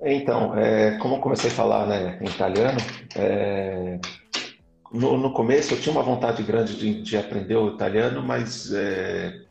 Então, 0.00 0.56
é, 0.56 0.98
como 0.98 1.16
eu 1.16 1.20
comecei 1.20 1.50
a 1.50 1.54
falar 1.54 1.86
né, 1.86 2.18
em 2.20 2.26
italiano, 2.26 2.78
é, 3.14 3.98
no, 4.92 5.16
no, 5.16 5.32
começo 5.32 5.74
eu 5.74 5.80
tinha 5.80 5.92
uma 5.92 6.02
vontade 6.02 6.42
grande 6.42 6.76
de, 6.76 7.02
de 7.02 7.16
aprender 7.16 7.56
o 7.56 7.74
italiano, 7.74 8.22
mas 8.22 8.72
é, 8.72 9.42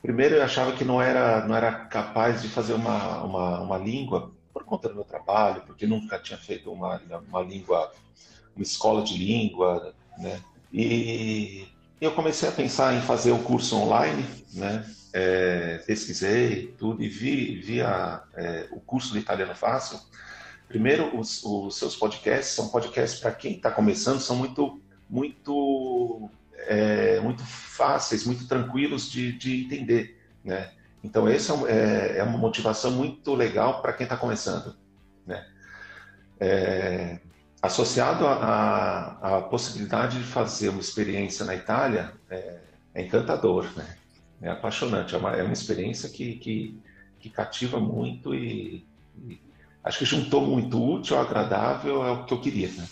primeiro 0.00 0.36
eu 0.36 0.42
achava 0.42 0.72
que 0.72 0.84
não 0.84 1.00
era, 1.00 1.46
não 1.46 1.54
era 1.54 1.70
capaz 1.72 2.42
de 2.42 2.48
fazer 2.48 2.72
uma, 2.72 3.22
uma, 3.22 3.60
uma 3.60 3.78
língua 3.78 4.32
por 4.52 4.64
conta 4.64 4.88
do 4.88 4.94
meu 4.94 5.04
trabalho, 5.04 5.62
porque 5.66 5.86
nunca 5.86 6.18
tinha 6.18 6.38
feito 6.38 6.72
uma, 6.72 7.00
uma 7.28 7.42
língua, 7.42 7.92
uma 8.56 8.62
escola 8.62 9.02
de 9.02 9.16
língua, 9.16 9.94
né? 10.18 10.40
E 10.72 11.66
eu 12.00 12.12
comecei 12.12 12.48
a 12.48 12.52
pensar 12.52 12.94
em 12.94 13.00
fazer 13.00 13.32
o 13.32 13.38
curso 13.38 13.76
online, 13.76 14.24
né? 14.52 14.84
É, 15.20 15.78
pesquisei 15.86 16.74
tudo 16.78 17.02
e 17.02 17.08
vi, 17.08 17.80
é, 17.80 18.68
o 18.70 18.78
curso 18.78 19.12
de 19.12 19.18
italiano 19.18 19.54
fácil 19.54 19.98
primeiro, 20.68 21.18
os, 21.18 21.42
os 21.42 21.76
seus 21.76 21.96
podcasts 21.96 22.54
são 22.54 22.68
podcasts 22.68 23.18
para 23.18 23.32
quem 23.32 23.56
está 23.56 23.70
começando, 23.70 24.20
são 24.20 24.36
muito, 24.36 24.80
muito, 25.08 26.30
é, 26.66 27.18
muito 27.20 27.42
fáceis, 27.42 28.24
muito 28.24 28.46
tranquilos 28.46 29.10
de, 29.10 29.32
de 29.32 29.64
entender, 29.64 30.20
né? 30.44 30.72
Então, 31.02 31.28
essa 31.28 31.54
é, 31.68 32.18
é 32.18 32.22
uma 32.24 32.38
motivação 32.38 32.90
muito 32.90 33.34
legal 33.34 33.80
para 33.80 33.92
quem 33.92 34.04
está 34.04 34.16
começando. 34.16 34.76
Né? 35.24 35.46
É, 36.40 37.20
associado 37.62 38.26
à 38.26 39.46
possibilidade 39.48 40.18
de 40.18 40.24
fazer 40.24 40.70
uma 40.70 40.80
experiência 40.80 41.44
na 41.44 41.54
Itália, 41.54 42.12
é, 42.28 42.58
é 42.94 43.02
encantador, 43.02 43.64
né? 43.76 43.97
É 44.40 44.50
apaixonante, 44.50 45.14
é 45.14 45.18
uma, 45.18 45.32
é 45.34 45.42
uma 45.42 45.52
experiência 45.52 46.08
que, 46.08 46.34
que, 46.34 46.78
que 47.18 47.28
cativa 47.28 47.80
muito 47.80 48.34
e, 48.34 48.86
e, 49.26 49.40
acho 49.82 49.98
que 49.98 50.04
juntou 50.04 50.46
muito 50.46 50.82
útil 50.82 51.18
agradável, 51.18 52.04
é 52.04 52.10
o 52.12 52.24
que 52.24 52.34
eu 52.34 52.40
queria. 52.40 52.68
Né? 52.68 52.88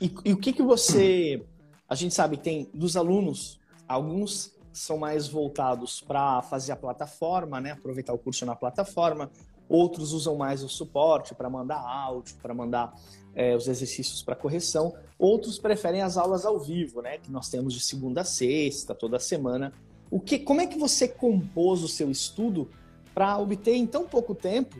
E, 0.00 0.14
e 0.24 0.32
o 0.32 0.38
que, 0.38 0.52
que 0.52 0.62
você. 0.62 1.44
A 1.88 1.94
gente 1.94 2.14
sabe 2.14 2.36
que 2.36 2.44
tem 2.44 2.70
dos 2.72 2.96
alunos, 2.96 3.60
alguns 3.86 4.56
são 4.72 4.96
mais 4.96 5.28
voltados 5.28 6.00
para 6.00 6.40
fazer 6.42 6.72
a 6.72 6.76
plataforma, 6.76 7.60
né? 7.60 7.72
aproveitar 7.72 8.12
o 8.14 8.18
curso 8.18 8.46
na 8.46 8.54
plataforma, 8.54 9.30
outros 9.70 10.12
usam 10.12 10.36
mais 10.36 10.62
o 10.62 10.68
suporte 10.68 11.34
para 11.34 11.48
mandar 11.48 11.78
áudio, 11.78 12.34
para 12.42 12.52
mandar 12.52 12.92
é, 13.34 13.54
os 13.54 13.68
exercícios 13.68 14.22
para 14.22 14.34
correção, 14.34 14.92
outros 15.16 15.58
preferem 15.58 16.02
as 16.02 16.16
aulas 16.16 16.44
ao 16.44 16.58
vivo, 16.58 17.00
né? 17.00 17.18
que 17.18 17.30
nós 17.30 17.48
temos 17.48 17.72
de 17.72 17.80
segunda 17.80 18.22
a 18.22 18.24
sexta, 18.24 18.94
toda 18.94 19.18
semana. 19.18 19.72
O 20.10 20.18
que, 20.18 20.40
como 20.40 20.60
é 20.60 20.66
que 20.66 20.76
você 20.76 21.06
compôs 21.06 21.82
o 21.84 21.88
seu 21.88 22.10
estudo 22.10 22.68
para 23.14 23.38
obter 23.38 23.74
em 23.74 23.86
tão 23.86 24.04
pouco 24.04 24.34
tempo 24.34 24.76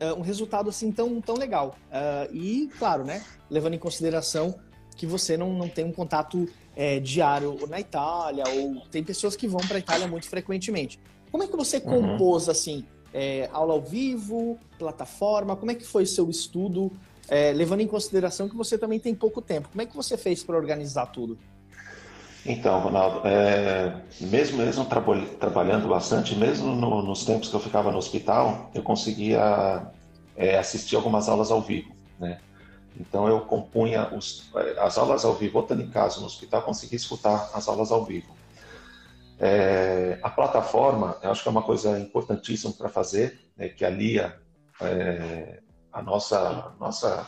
uh, 0.00 0.18
um 0.18 0.22
resultado 0.22 0.68
assim 0.68 0.92
tão, 0.92 1.20
tão 1.20 1.36
legal. 1.36 1.76
Uh, 1.88 2.34
e, 2.34 2.70
claro, 2.78 3.04
né, 3.04 3.24
levando 3.50 3.74
em 3.74 3.78
consideração 3.78 4.58
que 4.96 5.06
você 5.06 5.36
não, 5.36 5.52
não 5.52 5.68
tem 5.68 5.84
um 5.84 5.92
contato 5.92 6.48
é, 6.74 6.98
diário 6.98 7.58
na 7.68 7.78
Itália, 7.78 8.44
ou 8.48 8.80
tem 8.90 9.04
pessoas 9.04 9.36
que 9.36 9.46
vão 9.46 9.60
para 9.60 9.76
a 9.76 9.78
Itália 9.78 10.08
muito 10.08 10.28
frequentemente. 10.28 10.98
Como 11.30 11.42
é 11.42 11.46
que 11.46 11.56
você 11.56 11.76
uhum. 11.78 11.82
compôs, 11.82 12.48
assim, 12.48 12.84
é, 13.12 13.48
aula 13.52 13.74
ao 13.74 13.80
vivo, 13.80 14.58
plataforma? 14.78 15.56
Como 15.56 15.70
é 15.70 15.74
que 15.74 15.84
foi 15.84 16.04
o 16.04 16.06
seu 16.06 16.28
estudo, 16.30 16.92
é, 17.28 17.52
levando 17.52 17.80
em 17.80 17.86
consideração 17.86 18.48
que 18.48 18.56
você 18.56 18.76
também 18.76 18.98
tem 18.98 19.14
pouco 19.14 19.40
tempo? 19.40 19.68
Como 19.68 19.82
é 19.82 19.86
que 19.86 19.96
você 19.96 20.16
fez 20.16 20.42
para 20.42 20.56
organizar 20.56 21.06
tudo? 21.06 21.38
Então, 22.44 22.78
Ronaldo, 22.78 23.22
é, 23.24 24.02
mesmo, 24.20 24.58
mesmo 24.58 24.86
trabalhando 25.40 25.88
bastante, 25.88 26.36
mesmo 26.36 26.76
no, 26.76 27.02
nos 27.02 27.24
tempos 27.24 27.48
que 27.48 27.54
eu 27.56 27.60
ficava 27.60 27.90
no 27.90 27.98
hospital, 27.98 28.70
eu 28.72 28.82
conseguia 28.82 29.90
é, 30.36 30.56
assistir 30.56 30.94
algumas 30.94 31.28
aulas 31.28 31.50
ao 31.50 31.60
vivo, 31.60 31.90
né? 32.20 32.38
Então 32.98 33.28
eu 33.28 33.40
compunha 33.40 34.08
os, 34.14 34.50
as 34.78 34.96
aulas 34.96 35.24
ao 35.24 35.34
vivo, 35.34 35.54
voltando 35.54 35.82
em 35.82 35.90
casa 35.90 36.20
no 36.20 36.26
hospital, 36.26 36.62
conseguia 36.62 36.96
escutar 36.96 37.50
as 37.52 37.68
aulas 37.68 37.90
ao 37.90 38.04
vivo. 38.04 38.35
É, 39.38 40.18
a 40.22 40.30
plataforma, 40.30 41.18
eu 41.22 41.30
acho 41.30 41.42
que 41.42 41.48
é 41.48 41.50
uma 41.50 41.62
coisa 41.62 41.98
importantíssima 41.98 42.72
para 42.72 42.88
fazer, 42.88 43.38
né, 43.56 43.68
que 43.68 43.84
alia 43.84 44.40
é, 44.80 45.60
a 45.92 46.02
nossa, 46.02 46.74
nossa, 46.80 47.26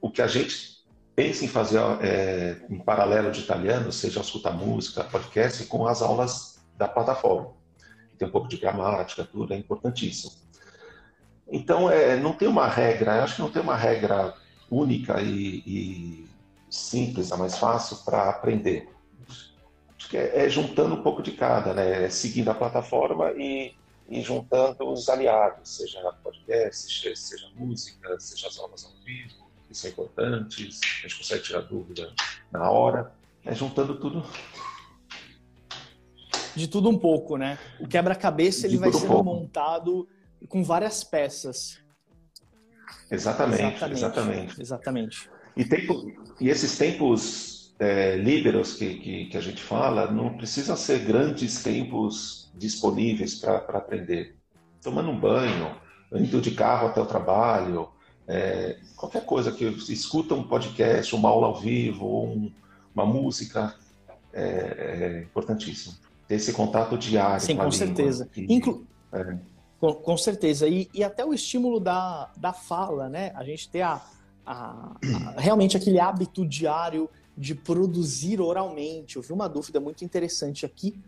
o 0.00 0.10
que 0.10 0.20
a 0.20 0.26
gente 0.26 0.84
pense 1.14 1.44
em 1.44 1.48
fazer 1.48 1.80
é, 2.02 2.56
em 2.68 2.78
paralelo 2.78 3.30
de 3.30 3.40
italiano, 3.40 3.92
seja 3.92 4.20
escutar 4.20 4.52
música, 4.52 5.04
podcast, 5.04 5.64
com 5.66 5.86
as 5.86 6.02
aulas 6.02 6.64
da 6.76 6.88
plataforma. 6.88 7.52
Tem 8.18 8.28
um 8.28 8.30
pouco 8.30 8.48
de 8.48 8.56
gramática, 8.56 9.24
tudo 9.24 9.54
é 9.54 9.56
importantíssimo. 9.56 10.32
Então, 11.50 11.90
é, 11.90 12.16
não 12.16 12.32
tem 12.32 12.48
uma 12.48 12.66
regra, 12.66 13.22
acho 13.22 13.36
que 13.36 13.42
não 13.42 13.50
tem 13.50 13.62
uma 13.62 13.76
regra 13.76 14.34
única 14.70 15.20
e, 15.20 15.62
e 15.66 16.28
simples, 16.70 17.30
a 17.32 17.36
mais 17.36 17.58
fácil 17.58 17.98
para 17.98 18.28
aprender. 18.28 18.88
Acho 20.04 20.10
que 20.10 20.18
é, 20.18 20.44
é, 20.44 20.48
juntando 20.50 20.94
um 20.94 21.02
pouco 21.02 21.22
de 21.22 21.32
cada, 21.32 21.72
né? 21.72 22.04
É 22.04 22.10
seguindo 22.10 22.50
a 22.50 22.54
plataforma 22.54 23.32
e, 23.32 23.72
e 24.06 24.20
juntando 24.20 24.86
os 24.86 25.08
aliados, 25.08 25.76
seja 25.76 25.98
podcast, 26.22 27.16
seja 27.16 27.48
música, 27.54 28.20
seja 28.20 28.48
as 28.48 28.58
aulas 28.58 28.84
ao 28.84 28.92
vivo 29.02 29.44
que 29.66 29.74
são 29.74 29.88
importantes, 29.88 30.78
a 30.82 31.08
gente 31.08 31.16
consegue 31.16 31.42
tirar 31.42 31.62
dúvida 31.62 32.12
na 32.52 32.70
hora, 32.70 33.14
é 33.46 33.54
juntando 33.54 33.98
tudo. 33.98 34.22
De 36.54 36.68
tudo 36.68 36.90
um 36.90 36.98
pouco, 36.98 37.38
né? 37.38 37.58
O 37.80 37.88
quebra-cabeça 37.88 38.66
ele 38.66 38.76
vai 38.76 38.92
sendo 38.92 39.20
um 39.20 39.24
montado 39.24 40.06
com 40.50 40.62
várias 40.62 41.02
peças. 41.02 41.80
Exatamente, 43.10 43.62
exatamente. 43.62 43.94
Exatamente. 43.94 44.60
exatamente. 44.60 45.30
E, 45.56 45.64
tempo, 45.64 46.12
e 46.38 46.50
esses 46.50 46.76
tempos 46.76 47.53
é, 47.84 48.16
líberos 48.16 48.74
que, 48.74 48.94
que, 48.94 49.24
que, 49.26 49.36
a 49.36 49.40
gente 49.40 49.62
fala 49.62 50.10
não 50.10 50.36
precisam 50.36 50.76
ser 50.76 51.00
grandes 51.00 51.62
tempos 51.62 52.50
disponíveis 52.54 53.34
para 53.34 53.58
aprender. 53.58 54.36
Tomando 54.82 55.10
um 55.10 55.18
banho, 55.18 55.76
indo 56.12 56.40
de 56.40 56.52
carro 56.52 56.88
até 56.88 57.00
o 57.00 57.06
trabalho, 57.06 57.88
é, 58.26 58.78
qualquer 58.96 59.24
coisa 59.24 59.52
que 59.52 59.64
escuta 59.64 60.34
um 60.34 60.44
podcast, 60.44 61.14
uma 61.14 61.28
aula 61.28 61.48
ao 61.48 61.60
vivo, 61.60 62.24
um, 62.24 62.50
uma 62.94 63.04
música, 63.04 63.74
é, 64.32 64.42
é, 64.42 65.22
importantíssimo. 65.22 65.94
Ter 66.26 66.36
esse 66.36 66.52
contato 66.52 66.96
diário. 66.96 67.40
Sim, 67.40 67.56
com, 67.56 67.64
com 67.64 67.70
certeza. 67.70 68.28
Inclu... 68.36 68.86
É. 69.12 69.36
Com, 69.78 69.94
com, 69.94 70.16
certeza. 70.16 70.66
E, 70.66 70.88
e, 70.94 71.04
até 71.04 71.24
o 71.24 71.34
estímulo 71.34 71.78
da, 71.78 72.30
da 72.36 72.52
fala, 72.52 73.08
né? 73.08 73.30
A 73.34 73.44
gente 73.44 73.68
ter 73.68 73.82
a, 73.82 74.00
a, 74.46 74.96
a, 75.36 75.40
realmente 75.40 75.76
aquele 75.76 76.00
hábito 76.00 76.46
diário 76.46 77.10
de 77.36 77.54
produzir 77.54 78.40
oralmente. 78.40 79.16
Eu 79.16 79.22
vi 79.22 79.32
uma 79.32 79.48
dúvida 79.48 79.80
muito 79.80 80.04
interessante 80.04 80.64
aqui. 80.64 80.98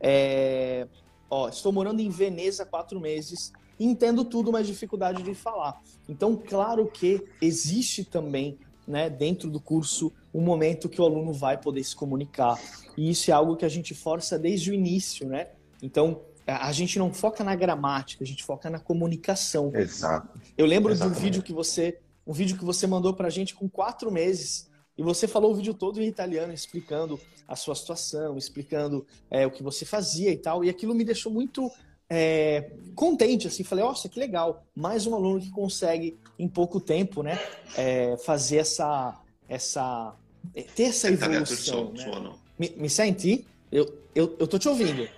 É, 0.00 0.86
ó, 1.30 1.48
estou 1.48 1.72
morando 1.72 2.00
em 2.00 2.08
Veneza 2.08 2.62
há 2.62 2.66
quatro 2.66 3.00
meses 3.00 3.52
entendo 3.78 4.24
tudo, 4.24 4.52
mas 4.52 4.66
dificuldade 4.66 5.22
de 5.22 5.34
falar. 5.34 5.80
Então, 6.08 6.36
claro 6.36 6.86
que 6.86 7.24
existe 7.40 8.04
também, 8.04 8.58
né, 8.86 9.08
dentro 9.08 9.50
do 9.50 9.60
curso, 9.60 10.12
um 10.32 10.40
momento 10.40 10.88
que 10.88 11.00
o 11.00 11.04
aluno 11.04 11.32
vai 11.32 11.58
poder 11.58 11.82
se 11.82 11.94
comunicar. 11.94 12.58
E 12.96 13.10
isso 13.10 13.30
é 13.30 13.34
algo 13.34 13.56
que 13.56 13.64
a 13.64 13.68
gente 13.68 13.94
força 13.94 14.38
desde 14.38 14.70
o 14.70 14.74
início, 14.74 15.26
né? 15.26 15.48
Então, 15.82 16.20
a 16.46 16.72
gente 16.72 16.98
não 16.98 17.12
foca 17.12 17.42
na 17.42 17.54
gramática, 17.54 18.22
a 18.22 18.26
gente 18.26 18.44
foca 18.44 18.68
na 18.68 18.78
comunicação. 18.78 19.72
Exato. 19.74 20.38
Eu 20.56 20.66
lembro 20.66 20.92
Exatamente. 20.92 21.14
de 21.14 21.20
um 21.20 21.24
vídeo 21.24 21.42
que 21.42 21.52
você, 21.52 21.98
um 22.26 22.32
vídeo 22.32 22.58
que 22.58 22.64
você 22.64 22.86
mandou 22.86 23.14
pra 23.14 23.30
gente 23.30 23.54
com 23.54 23.68
quatro 23.68 24.10
meses, 24.10 24.68
e 24.96 25.02
você 25.02 25.26
falou 25.26 25.52
o 25.52 25.54
vídeo 25.54 25.74
todo 25.74 26.00
em 26.00 26.06
italiano, 26.06 26.52
explicando 26.52 27.20
a 27.46 27.56
sua 27.56 27.74
situação, 27.74 28.38
explicando 28.38 29.06
é, 29.30 29.46
o 29.46 29.50
que 29.50 29.62
você 29.62 29.84
fazia 29.84 30.30
e 30.30 30.36
tal, 30.36 30.64
e 30.64 30.70
aquilo 30.70 30.94
me 30.94 31.04
deixou 31.04 31.32
muito 31.32 31.70
é, 32.08 32.70
contente, 32.94 33.46
assim, 33.46 33.64
falei, 33.64 33.84
nossa, 33.84 34.08
que 34.08 34.18
legal, 34.18 34.64
mais 34.74 35.06
um 35.06 35.14
aluno 35.14 35.40
que 35.40 35.50
consegue 35.50 36.16
em 36.38 36.48
pouco 36.48 36.80
tempo, 36.80 37.22
né, 37.22 37.38
é, 37.76 38.16
fazer 38.18 38.58
essa, 38.58 39.20
essa, 39.48 40.14
é, 40.54 40.62
ter 40.62 40.84
essa 40.84 41.08
evolução. 41.08 41.92
Né? 41.92 42.32
Me, 42.58 42.70
me 42.76 42.90
sente? 42.90 43.46
Eu, 43.70 43.98
eu, 44.14 44.36
eu 44.38 44.46
tô 44.46 44.58
te 44.58 44.68
ouvindo. 44.68 45.08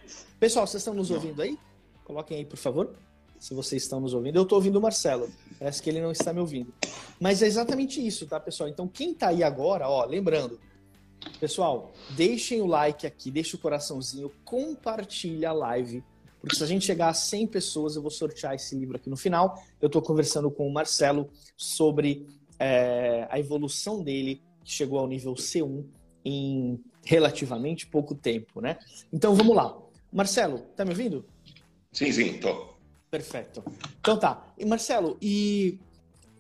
Pessoal, 0.41 0.67
vocês 0.67 0.81
estão 0.81 0.95
nos 0.95 1.11
ouvindo 1.11 1.43
aí? 1.43 1.59
Coloquem 2.05 2.39
aí, 2.39 2.45
por 2.45 2.57
favor. 2.57 2.95
Se 3.39 3.55
vocês 3.55 3.83
estão 3.83 4.01
nos 4.01 4.15
ouvindo. 4.15 4.37
Eu 4.37 4.43
estou 4.43 4.57
ouvindo 4.57 4.77
o 4.77 4.83
Marcelo, 4.83 5.31
parece 5.59 5.83
que 5.83 5.91
ele 5.91 6.01
não 6.01 6.13
está 6.13 6.33
me 6.33 6.41
ouvindo. 6.41 6.73
Mas 7.21 7.43
é 7.43 7.47
exatamente 7.47 8.05
isso, 8.05 8.27
tá, 8.27 8.39
pessoal? 8.39 8.69
Então, 8.69 8.87
quem 8.87 9.13
está 9.13 9.29
aí 9.29 9.43
agora, 9.43 9.89
ó, 9.89 10.05
lembrando, 10.05 10.59
pessoal, 11.41 11.93
deixem 12.11 12.61
o 12.61 12.67
like 12.67 13.07
aqui, 13.07 13.31
deixem 13.31 13.59
o 13.59 13.63
coraçãozinho, 13.63 14.31
compartilha 14.45 15.51
a 15.51 15.53
live, 15.53 16.03
porque 16.41 16.57
se 16.57 16.63
a 16.63 16.67
gente 16.67 16.85
chegar 16.85 17.09
a 17.09 17.15
100 17.15 17.47
pessoas, 17.49 17.97
eu 17.97 18.03
vou 18.03 18.11
sortear 18.11 18.55
esse 18.55 18.77
livro 18.77 18.97
aqui 18.97 19.11
no 19.11 19.17
final. 19.17 19.61
Eu 19.81 19.89
estou 19.89 20.01
conversando 20.01 20.51
com 20.51 20.67
o 20.69 20.73
Marcelo 20.73 21.29
sobre 21.57 22.27
é, 22.59 23.27
a 23.29 23.39
evolução 23.39 24.03
dele, 24.03 24.41
que 24.63 24.71
chegou 24.71 24.99
ao 24.99 25.09
nível 25.09 25.35
C1 25.35 25.85
em 26.25 26.81
relativamente 27.05 27.87
pouco 27.87 28.15
tempo, 28.15 28.61
né? 28.61 28.79
Então, 29.13 29.35
vamos 29.35 29.57
lá. 29.57 29.77
Marcelo, 30.13 30.59
tá 30.77 30.85
me 30.85 30.91
ouvindo? 30.91 31.25
Sim, 31.93 32.13
sim, 32.13 32.39
tô. 32.39 32.76
Perfeito. 33.17 33.65
Então 34.01 34.19
tá. 34.19 34.45
E 34.59 34.65
Marcelo, 34.65 35.17
e 35.21 35.79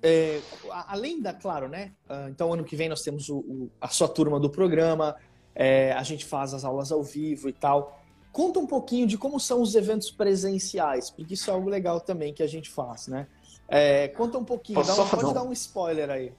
é, 0.02 0.40
além 0.88 1.20
da, 1.20 1.32
claro, 1.32 1.68
né? 1.68 1.92
Ah, 2.08 2.26
então 2.28 2.52
ano 2.52 2.64
que 2.64 2.76
vem 2.76 2.88
nós 2.88 3.02
temos 3.02 3.28
o, 3.28 3.38
o, 3.38 3.70
a 3.80 3.88
sua 3.88 4.08
turma 4.08 4.38
do 4.38 4.50
programa, 4.50 5.16
é, 5.54 5.92
a 5.92 6.02
gente 6.02 6.24
faz 6.24 6.54
as 6.54 6.64
aulas 6.64 6.92
ao 6.92 7.02
vivo 7.02 7.48
e 7.48 7.52
tal. 7.52 8.00
Conta 8.30 8.60
um 8.60 8.66
pouquinho 8.66 9.06
de 9.06 9.16
como 9.16 9.40
são 9.40 9.62
os 9.62 9.74
eventos 9.74 10.10
presenciais, 10.10 11.10
porque 11.10 11.34
isso 11.34 11.50
é 11.50 11.54
algo 11.54 11.70
legal 11.70 12.00
também 12.00 12.34
que 12.34 12.42
a 12.42 12.46
gente 12.46 12.68
faz, 12.68 13.08
né? 13.08 13.26
É, 13.66 14.08
conta 14.08 14.38
um 14.38 14.44
pouquinho, 14.44 14.84
dá 14.84 14.92
um, 14.94 15.08
pode 15.08 15.24
um... 15.24 15.32
dar 15.32 15.42
um 15.42 15.52
spoiler 15.52 16.10
aí. 16.10 16.32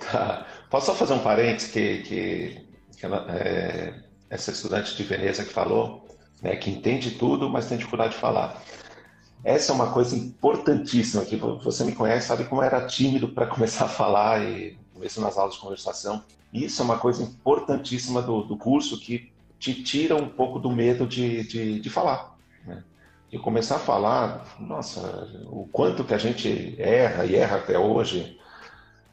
Tá. 0.00 0.46
Posso 0.68 0.86
só 0.86 0.94
fazer 0.94 1.14
um 1.14 1.20
parênteses 1.20 1.70
que, 1.70 2.02
que, 2.02 2.66
que 2.98 3.06
ela, 3.06 3.26
é, 3.30 3.94
essa 4.28 4.50
estudante 4.50 4.96
de 4.96 5.02
Veneza 5.04 5.44
que 5.44 5.52
falou, 5.52 6.04
né, 6.42 6.56
que 6.56 6.70
entende 6.70 7.12
tudo, 7.12 7.48
mas 7.48 7.68
tem 7.68 7.78
dificuldade 7.78 8.14
de 8.14 8.18
falar. 8.18 8.62
Essa 9.44 9.72
é 9.72 9.74
uma 9.74 9.92
coisa 9.92 10.16
importantíssima 10.16 11.24
que 11.24 11.36
você 11.36 11.84
me 11.84 11.92
conhece, 11.92 12.28
sabe 12.28 12.44
como 12.44 12.62
era 12.62 12.86
tímido 12.86 13.28
para 13.28 13.46
começar 13.46 13.84
a 13.84 13.88
falar 13.88 14.42
e 14.42 14.76
mesmo 14.96 15.22
nas 15.22 15.36
aulas 15.36 15.54
de 15.54 15.60
conversação. 15.60 16.24
Isso 16.52 16.80
é 16.80 16.84
uma 16.84 16.98
coisa 16.98 17.22
importantíssima 17.22 18.22
do, 18.22 18.42
do 18.42 18.56
curso 18.56 18.98
que 18.98 19.30
te 19.58 19.82
tira 19.82 20.16
um 20.16 20.28
pouco 20.28 20.58
do 20.58 20.70
medo 20.70 21.06
de, 21.06 21.46
de, 21.46 21.80
de 21.80 21.90
falar. 21.90 22.38
Né? 22.64 22.82
E 23.30 23.38
começar 23.38 23.76
a 23.76 23.80
falar, 23.80 24.56
nossa, 24.60 25.28
o 25.46 25.68
quanto 25.70 26.04
que 26.04 26.14
a 26.14 26.18
gente 26.18 26.74
erra 26.80 27.26
e 27.26 27.34
erra 27.34 27.56
até 27.56 27.78
hoje, 27.78 28.38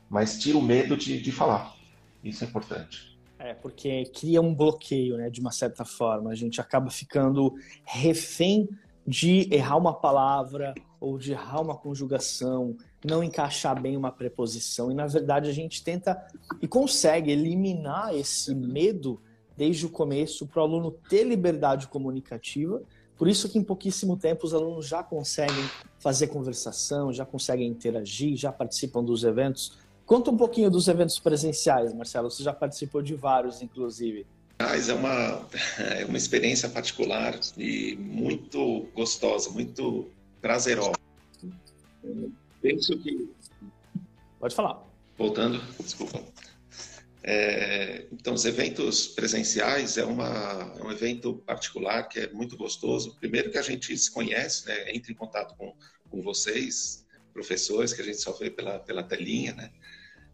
mas 0.09 0.39
tira 0.39 0.57
o 0.57 0.61
medo 0.61 0.95
de, 0.95 1.21
de 1.21 1.31
falar. 1.31 1.75
Isso 2.23 2.43
é 2.43 2.47
importante. 2.47 3.17
É, 3.39 3.53
porque 3.55 4.03
cria 4.13 4.39
um 4.39 4.53
bloqueio, 4.53 5.17
né, 5.17 5.29
de 5.29 5.41
uma 5.41 5.51
certa 5.51 5.83
forma. 5.83 6.29
A 6.29 6.35
gente 6.35 6.61
acaba 6.61 6.91
ficando 6.91 7.55
refém 7.83 8.69
de 9.05 9.47
errar 9.53 9.77
uma 9.77 9.93
palavra 9.93 10.73
ou 10.99 11.17
de 11.17 11.31
errar 11.31 11.61
uma 11.61 11.75
conjugação, 11.75 12.77
não 13.03 13.23
encaixar 13.23 13.79
bem 13.81 13.97
uma 13.97 14.11
preposição. 14.11 14.91
E 14.91 14.93
na 14.93 15.07
verdade 15.07 15.49
a 15.49 15.53
gente 15.53 15.83
tenta 15.83 16.23
e 16.61 16.67
consegue 16.67 17.31
eliminar 17.31 18.15
esse 18.15 18.53
medo 18.53 19.19
desde 19.57 19.85
o 19.85 19.89
começo 19.89 20.45
para 20.47 20.61
o 20.61 20.63
aluno 20.63 20.91
ter 21.09 21.23
liberdade 21.23 21.87
comunicativa. 21.87 22.81
Por 23.17 23.27
isso 23.27 23.49
que 23.49 23.57
em 23.57 23.63
pouquíssimo 23.63 24.17
tempo 24.17 24.45
os 24.45 24.53
alunos 24.53 24.87
já 24.87 25.03
conseguem 25.03 25.63
fazer 25.99 26.27
conversação, 26.27 27.13
já 27.13 27.25
conseguem 27.25 27.67
interagir, 27.67 28.35
já 28.35 28.51
participam 28.51 29.03
dos 29.03 29.23
eventos. 29.23 29.77
Conta 30.05 30.31
um 30.31 30.37
pouquinho 30.37 30.69
dos 30.69 30.87
eventos 30.87 31.19
presenciais, 31.19 31.93
Marcelo. 31.93 32.29
Você 32.29 32.43
já 32.43 32.53
participou 32.53 33.01
de 33.01 33.15
vários, 33.15 33.61
inclusive. 33.61 34.25
Mas 34.61 34.89
é 34.89 34.93
uma, 34.93 35.47
é 35.99 36.05
uma 36.05 36.17
experiência 36.17 36.69
particular 36.69 37.39
e 37.57 37.95
muito 37.95 38.87
gostosa, 38.93 39.49
muito 39.49 40.09
prazerosa. 40.41 40.99
Penso 42.61 42.97
que. 42.99 43.29
Pode 44.39 44.55
falar. 44.55 44.83
Voltando, 45.17 45.61
desculpa. 45.79 46.23
É, 47.23 48.07
então, 48.11 48.33
os 48.33 48.45
eventos 48.45 49.07
presenciais 49.07 49.97
é, 49.97 50.03
uma, 50.03 50.73
é 50.79 50.83
um 50.83 50.91
evento 50.91 51.35
particular 51.45 52.07
que 52.07 52.19
é 52.19 52.31
muito 52.31 52.57
gostoso. 52.57 53.15
Primeiro 53.19 53.51
que 53.51 53.57
a 53.57 53.61
gente 53.61 53.95
se 53.95 54.09
conhece, 54.09 54.65
né, 54.65 54.91
entra 54.91 55.11
em 55.11 55.15
contato 55.15 55.55
com, 55.55 55.75
com 56.09 56.21
vocês, 56.23 57.05
professores, 57.31 57.93
que 57.93 58.01
a 58.01 58.05
gente 58.05 58.19
só 58.19 58.31
vê 58.33 58.49
pela, 58.49 58.79
pela 58.79 59.03
telinha, 59.03 59.53
né? 59.53 59.71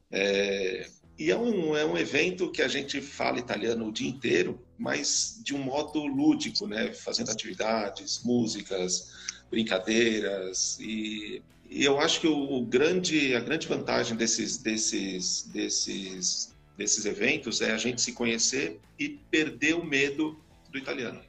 É, 0.10 0.90
e 1.18 1.32
é 1.32 1.38
um, 1.38 1.76
é 1.76 1.86
um 1.86 1.98
evento 1.98 2.52
que 2.52 2.62
a 2.62 2.68
gente 2.68 3.02
fala 3.02 3.40
italiano 3.40 3.88
o 3.88 3.92
dia 3.92 4.10
inteiro, 4.10 4.60
mas 4.78 5.40
de 5.44 5.56
um 5.56 5.60
modo 5.60 6.06
lúdico, 6.06 6.68
né? 6.68 6.94
Fazendo 6.94 7.32
atividades, 7.32 8.22
músicas, 8.24 9.12
brincadeiras 9.50 10.78
e, 10.80 11.42
e 11.70 11.84
eu 11.84 12.00
acho 12.00 12.22
que 12.22 12.28
o, 12.28 12.58
o, 12.58 12.66
grande, 12.66 13.36
a 13.36 13.40
grande 13.40 13.68
vantagem 13.68 14.16
desses, 14.16 14.58
desses, 14.58 15.44
desses, 15.44 16.56
desses 16.78 17.06
eventos 17.06 17.62
é 17.62 17.72
a 17.72 17.78
gente 17.78 18.02
se 18.02 18.14
conhecer 18.14 18.80
e 19.00 19.10
perder 19.10 19.76
o 19.76 19.84
medo 19.84 20.40
do 20.72 20.78
italiano. 20.78 21.22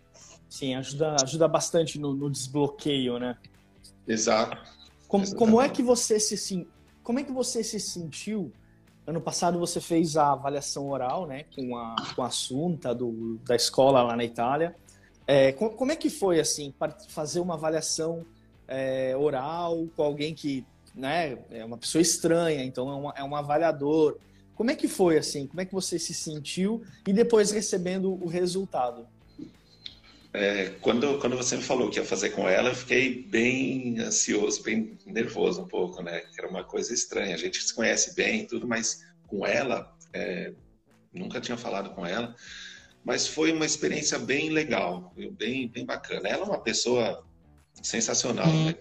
Sim, 0.50 0.74
ajuda, 0.74 1.16
ajuda 1.22 1.48
bastante 1.48 1.98
no, 1.98 2.14
no 2.14 2.30
desbloqueio, 2.30 3.18
né? 3.18 3.36
Exato. 4.06 4.58
Como, 5.06 5.34
como 5.34 5.60
é 5.60 5.68
que 5.68 5.82
você 5.82 6.20
se 6.20 6.66
como 7.02 7.18
é 7.18 7.22
que 7.22 7.32
você 7.32 7.64
se 7.64 7.80
sentiu 7.80 8.52
Ano 9.08 9.22
passado 9.22 9.58
você 9.58 9.80
fez 9.80 10.18
a 10.18 10.32
avaliação 10.32 10.90
oral, 10.90 11.26
né, 11.26 11.46
com 11.56 11.74
a, 11.78 11.96
com 12.14 12.22
a 12.22 12.26
Assunta 12.26 12.94
do, 12.94 13.38
da 13.42 13.56
escola 13.56 14.02
lá 14.02 14.14
na 14.14 14.22
Itália. 14.22 14.76
É, 15.26 15.50
como 15.52 15.90
é 15.90 15.96
que 15.96 16.10
foi, 16.10 16.38
assim, 16.38 16.74
fazer 17.08 17.40
uma 17.40 17.54
avaliação 17.54 18.26
é, 18.66 19.16
oral 19.16 19.86
com 19.96 20.02
alguém 20.02 20.34
que, 20.34 20.62
né, 20.94 21.38
é 21.50 21.64
uma 21.64 21.78
pessoa 21.78 22.02
estranha, 22.02 22.62
então 22.62 22.90
é, 22.90 22.94
uma, 22.94 23.14
é 23.16 23.24
um 23.24 23.34
avaliador. 23.34 24.18
Como 24.54 24.70
é 24.70 24.76
que 24.76 24.86
foi, 24.86 25.16
assim, 25.16 25.46
como 25.46 25.62
é 25.62 25.64
que 25.64 25.72
você 25.72 25.98
se 25.98 26.12
sentiu 26.12 26.82
e 27.06 27.12
depois 27.14 27.50
recebendo 27.50 28.12
o 28.12 28.26
resultado? 28.26 29.06
É, 30.32 30.70
quando, 30.80 31.18
quando 31.18 31.36
você 31.36 31.56
me 31.56 31.62
falou 31.62 31.90
que 31.90 31.98
ia 31.98 32.04
fazer 32.04 32.30
com 32.30 32.48
ela, 32.48 32.68
eu 32.68 32.74
fiquei 32.74 33.22
bem 33.22 33.98
ansioso, 33.98 34.62
bem 34.62 34.98
nervoso 35.06 35.62
um 35.62 35.68
pouco, 35.68 36.02
né? 36.02 36.22
Era 36.38 36.48
uma 36.48 36.62
coisa 36.62 36.92
estranha. 36.92 37.34
A 37.34 37.38
gente 37.38 37.62
se 37.62 37.74
conhece 37.74 38.14
bem 38.14 38.46
tudo, 38.46 38.66
mas 38.66 39.04
com 39.26 39.46
ela, 39.46 39.96
é, 40.12 40.52
nunca 41.12 41.40
tinha 41.40 41.56
falado 41.56 41.90
com 41.90 42.04
ela. 42.04 42.34
Mas 43.04 43.26
foi 43.26 43.52
uma 43.52 43.64
experiência 43.64 44.18
bem 44.18 44.50
legal, 44.50 45.14
bem, 45.32 45.68
bem 45.68 45.86
bacana. 45.86 46.28
Ela 46.28 46.44
é 46.44 46.48
uma 46.48 46.60
pessoa 46.60 47.24
sensacional, 47.82 48.52
né? 48.52 48.74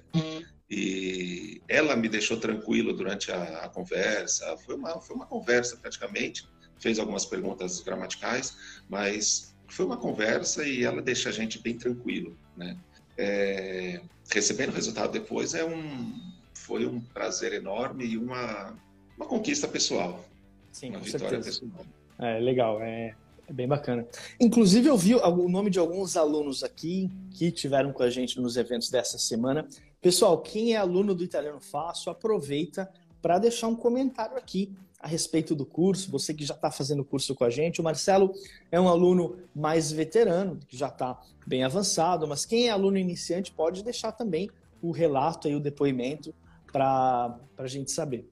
E 0.69 1.61
ela 1.67 1.95
me 1.95 2.09
deixou 2.09 2.37
tranquilo 2.37 2.91
durante 2.93 3.31
a, 3.31 3.59
a 3.59 3.69
conversa. 3.69 4.57
Foi 4.57 4.75
uma, 4.75 4.99
foi 4.99 5.15
uma 5.15 5.25
conversa 5.25 5.77
praticamente. 5.77 6.45
Fez 6.77 6.99
algumas 6.99 7.25
perguntas 7.25 7.79
gramaticais, 7.79 8.55
mas 8.89 9.55
foi 9.67 9.85
uma 9.85 9.97
conversa 9.97 10.65
e 10.65 10.83
ela 10.83 11.01
deixa 11.01 11.29
a 11.29 11.31
gente 11.31 11.59
bem 11.59 11.77
tranquilo, 11.77 12.35
né? 12.55 12.77
É, 13.17 14.01
recebendo 14.31 14.69
o 14.69 14.73
resultado 14.73 15.11
depois 15.11 15.53
é 15.53 15.65
um, 15.65 16.13
foi 16.53 16.85
um 16.85 16.99
prazer 16.99 17.53
enorme 17.53 18.05
e 18.05 18.17
uma, 18.17 18.75
uma 19.15 19.25
conquista 19.25 19.67
pessoal. 19.67 20.23
Sim, 20.71 20.91
uma 20.91 20.99
vitória 20.99 21.41
certeza. 21.41 21.61
pessoal. 21.61 21.85
É 22.19 22.39
legal, 22.39 22.81
é, 22.81 23.15
é, 23.47 23.53
bem 23.53 23.67
bacana. 23.67 24.05
Inclusive, 24.39 24.87
eu 24.87 24.97
vi 24.97 25.15
o 25.15 25.49
nome 25.49 25.69
de 25.69 25.79
alguns 25.79 26.15
alunos 26.15 26.63
aqui 26.63 27.09
que 27.31 27.51
tiveram 27.51 27.91
com 27.91 28.03
a 28.03 28.09
gente 28.09 28.39
nos 28.39 28.57
eventos 28.57 28.89
dessa 28.89 29.17
semana. 29.17 29.67
Pessoal, 30.01 30.41
quem 30.41 30.73
é 30.73 30.77
aluno 30.77 31.15
do 31.15 31.23
Italiano 31.23 31.59
Fácil, 31.59 32.11
aproveita 32.11 32.89
para 33.27 33.39
deixar 33.39 33.67
um 33.67 33.75
comentário 33.75 34.37
aqui 34.37 34.73
a 35.01 35.05
respeito 35.05 35.53
do 35.53 35.65
curso, 35.65 36.09
você 36.09 36.33
que 36.33 36.45
já 36.45 36.53
está 36.53 36.71
fazendo 36.71 37.01
o 37.01 37.03
curso 37.03 37.35
com 37.35 37.43
a 37.43 37.49
gente. 37.49 37.81
O 37.81 37.83
Marcelo 37.83 38.33
é 38.71 38.79
um 38.79 38.87
aluno 38.87 39.35
mais 39.53 39.91
veterano, 39.91 40.57
que 40.65 40.77
já 40.77 40.87
está 40.87 41.21
bem 41.45 41.61
avançado, 41.61 42.25
mas 42.25 42.45
quem 42.45 42.67
é 42.67 42.69
aluno 42.69 42.97
iniciante 42.97 43.51
pode 43.51 43.83
deixar 43.83 44.13
também 44.13 44.49
o 44.81 44.91
relato 44.91 45.49
e 45.49 45.55
o 45.57 45.59
depoimento 45.59 46.33
para 46.71 47.37
a 47.57 47.67
gente 47.67 47.91
saber. 47.91 48.31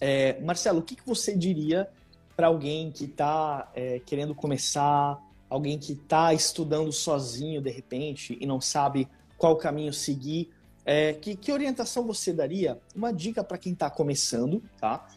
É, 0.00 0.40
Marcelo, 0.42 0.78
o 0.78 0.82
que, 0.82 0.94
que 0.94 1.04
você 1.04 1.36
diria 1.36 1.88
para 2.36 2.46
alguém 2.46 2.92
que 2.92 3.06
está 3.06 3.68
é, 3.74 3.98
querendo 3.98 4.32
começar, 4.32 5.20
alguém 5.50 5.76
que 5.76 5.94
está 5.94 6.32
estudando 6.32 6.92
sozinho 6.92 7.60
de 7.60 7.70
repente 7.70 8.38
e 8.40 8.46
não 8.46 8.60
sabe 8.60 9.08
qual 9.36 9.56
caminho 9.56 9.92
seguir? 9.92 10.53
É, 10.84 11.14
que, 11.14 11.34
que 11.34 11.52
orientação 11.52 12.06
você 12.06 12.32
daria? 12.32 12.78
Uma 12.94 13.12
dica 13.12 13.42
para 13.42 13.56
quem 13.56 13.72
está 13.72 13.88
começando, 13.88 14.62
tá? 14.78 15.08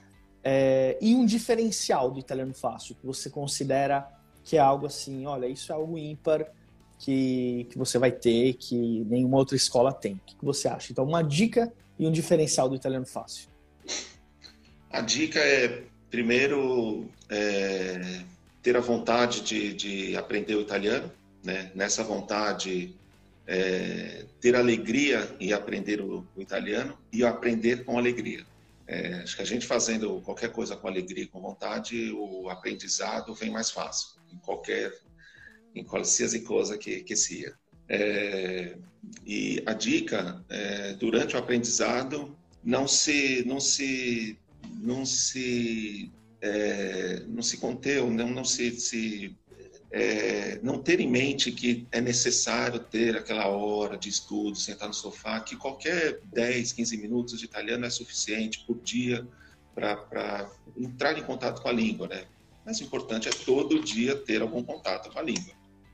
É, 0.44 0.98
e 1.02 1.14
um 1.14 1.26
diferencial 1.26 2.10
do 2.10 2.20
italiano 2.20 2.54
fácil, 2.54 2.96
que 2.96 3.06
você 3.06 3.30
considera 3.30 4.08
que 4.44 4.56
é 4.56 4.60
algo 4.60 4.86
assim, 4.86 5.26
olha, 5.26 5.46
isso 5.46 5.74
é 5.74 5.76
algo 5.76 5.98
ímpar 5.98 6.50
que, 7.00 7.68
que 7.70 7.78
você 7.78 7.98
vai 7.98 8.12
ter, 8.12 8.54
que 8.54 9.04
nenhuma 9.10 9.38
outra 9.38 9.58
escola 9.58 9.92
tem. 9.92 10.14
O 10.14 10.22
que, 10.26 10.36
que 10.36 10.46
você 10.46 10.70
acha? 10.70 10.92
Então, 10.92 11.04
uma 11.04 11.22
dica 11.22 11.72
e 12.00 12.08
um 12.08 12.12
diferencial 12.12 12.70
do 12.70 12.76
italiano 12.76 13.06
fácil. 13.06 13.50
A 14.90 15.02
dica 15.02 15.40
é, 15.40 15.84
primeiro, 16.10 17.10
é, 17.30 18.22
ter 18.64 18.78
a 18.78 18.80
vontade 18.80 19.42
de, 19.42 19.74
de 19.74 20.16
aprender 20.16 20.56
o 20.56 20.62
italiano, 20.62 21.12
né? 21.44 21.72
Nessa 21.76 22.04
vontade 22.04 22.96
é, 23.48 24.26
ter 24.42 24.56
alegria 24.56 25.36
e 25.40 25.54
aprender 25.54 26.02
o, 26.02 26.28
o, 26.36 26.42
italiano 26.42 26.98
e 27.12 27.24
aprender 27.24 27.86
com 27.86 27.98
alegria. 27.98 28.46
É, 28.86 29.22
acho 29.24 29.36
que 29.36 29.42
a 29.42 29.46
gente 29.46 29.66
fazendo 29.66 30.22
qualquer 30.22 30.52
coisa 30.52 30.76
com 30.76 30.88
alegria 30.88 31.24
e 31.24 31.28
com 31.28 31.42
vontade, 31.42 32.12
o 32.12 32.50
aprendizado 32.50 33.34
vem 33.34 33.50
mais 33.50 33.72
fácil, 33.72 34.20
em 34.32 34.38
qualquer, 34.38 34.94
em 35.74 35.84
qualquer 35.84 36.40
coisa 36.44 36.78
que, 36.78 37.02
que 37.02 37.16
seja. 37.16 37.56
É, 37.90 38.76
e 39.26 39.64
a 39.66 39.74
dica, 39.74 40.44
é, 40.50 40.94
durante 40.94 41.36
o 41.36 41.40
aprendizado, 41.40 42.38
não 42.64 42.86
se, 42.86 43.44
não 43.46 43.62
se, 43.62 44.38
não 44.82 45.06
se, 45.06 46.12
é, 46.42 47.24
não 47.28 47.42
se 47.42 47.58
conter, 47.58 48.04
não, 48.04 48.30
não 48.30 48.44
se, 48.44 48.72
se 48.80 49.38
é, 49.92 50.60
não 50.62 50.82
ter 50.82 51.00
em 51.00 51.10
mente 51.10 51.52
que 51.52 51.88
é 51.92 52.02
necessário 52.02 52.80
ter 52.80 53.16
aquela 53.16 53.48
hora 53.48 53.98
de 53.98 54.10
estudo, 54.10 54.56
sentar 54.56 54.88
no 54.88 54.94
sofá, 54.94 55.40
que 55.40 55.56
qualquer 55.56 56.20
10, 56.34 56.74
15 56.74 56.98
minutos 56.98 57.40
de 57.40 57.46
italiano 57.46 57.86
é 57.86 57.90
suficiente 57.90 58.64
por 58.66 58.80
dia 58.82 59.26
para 59.74 60.50
entrar 60.76 61.18
em 61.18 61.24
contato 61.24 61.62
com 61.62 61.70
a 61.70 61.72
língua, 61.72 62.08
né? 62.08 62.26
Mas 62.66 62.82
o 62.82 62.84
importante 62.84 63.30
é 63.30 63.32
todo 63.32 63.82
dia 63.82 64.16
ter 64.16 64.42
algum 64.42 64.62
contato 64.62 65.10
com 65.10 65.20
a 65.20 65.22
língua. 65.22 65.54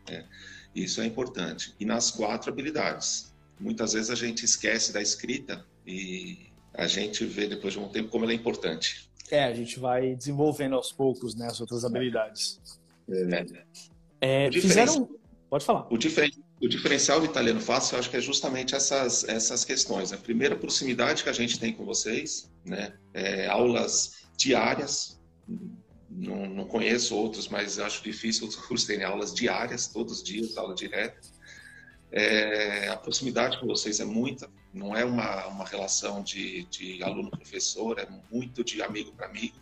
Né? 0.09 0.25
Isso 0.73 1.01
é 1.01 1.05
importante. 1.05 1.75
E 1.79 1.85
nas 1.85 2.09
quatro 2.09 2.51
habilidades. 2.51 3.31
Muitas 3.59 3.93
vezes 3.93 4.09
a 4.09 4.15
gente 4.15 4.43
esquece 4.43 4.91
da 4.91 4.99
escrita 4.99 5.63
e 5.85 6.47
a 6.73 6.87
gente 6.87 7.23
vê 7.25 7.47
depois 7.47 7.73
de 7.73 7.79
um 7.79 7.89
tempo 7.89 8.09
como 8.09 8.25
ela 8.25 8.31
é 8.31 8.35
importante. 8.35 9.07
É, 9.29 9.43
a 9.43 9.53
gente 9.53 9.79
vai 9.79 10.15
desenvolvendo 10.15 10.75
aos 10.75 10.91
poucos 10.91 11.35
né, 11.35 11.45
as 11.45 11.61
outras 11.61 11.85
habilidades. 11.85 12.59
É, 14.21 14.47
é, 14.47 14.51
fizeram. 14.51 15.09
Pode 15.49 15.65
falar. 15.65 15.87
O, 15.91 15.95
o, 15.95 16.67
diferencial 16.67 17.19
do 17.19 17.25
italiano 17.25 17.59
fácil, 17.59 17.95
eu 17.95 17.99
acho 17.99 18.09
que 18.09 18.17
é 18.17 18.21
justamente 18.21 18.73
essas, 18.73 19.23
essas 19.25 19.63
questões. 19.63 20.11
A 20.11 20.17
primeira, 20.17 20.55
a 20.55 20.57
proximidade 20.57 21.23
que 21.23 21.29
a 21.29 21.33
gente 21.33 21.59
tem 21.59 21.73
com 21.73 21.85
vocês, 21.85 22.51
né? 22.65 22.93
É, 23.13 23.47
aulas 23.47 24.27
diárias. 24.37 25.21
Não, 26.09 26.47
não, 26.47 26.65
conheço 26.65 27.15
outros, 27.15 27.47
mas 27.47 27.79
acho 27.79 28.03
difícil 28.03 28.47
os 28.47 28.55
cursos 28.55 28.87
terem 28.87 29.03
aulas 29.03 29.33
diárias, 29.33 29.87
todos 29.87 30.17
os 30.17 30.23
dias, 30.23 30.57
aula 30.57 30.73
direta. 30.73 31.19
É, 32.11 32.89
a 32.89 32.97
proximidade 32.97 33.59
com 33.59 33.65
vocês 33.65 33.99
é 33.99 34.05
muita, 34.05 34.47
não 34.71 34.95
é 34.95 35.03
uma, 35.03 35.47
uma 35.47 35.65
relação 35.65 36.21
de, 36.21 36.63
de 36.65 37.03
aluno-professor, 37.03 37.97
é 37.97 38.07
muito 38.31 38.63
de 38.63 38.83
amigo 38.83 39.11
para 39.13 39.25
amigo. 39.25 39.55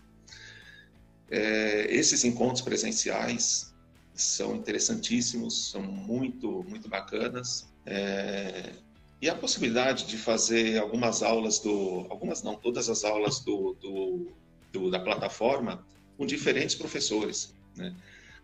É, 1.32 1.88
esses 1.90 2.26
encontros 2.26 2.62
presenciais 2.62 3.74
são 4.14 4.56
interessantíssimos, 4.56 5.72
são 5.72 5.82
muito, 5.82 6.64
muito 6.68 6.90
bacanas. 6.90 7.72
É, 7.86 8.74
e 9.22 9.30
a 9.30 9.36
possibilidade 9.36 10.06
de 10.06 10.18
fazer 10.18 10.78
algumas 10.80 11.24
aulas 11.24 11.60
do, 11.60 12.06
algumas 12.10 12.44
não, 12.44 12.56
todas 12.56 12.90
as 12.90 13.04
aulas 13.06 13.40
do, 13.40 13.78
do, 13.80 14.28
do 14.72 14.92
da 14.92 15.00
plataforma 15.00 15.86
com 16.18 16.26
diferentes 16.26 16.76
professores, 16.76 17.54
né? 17.76 17.96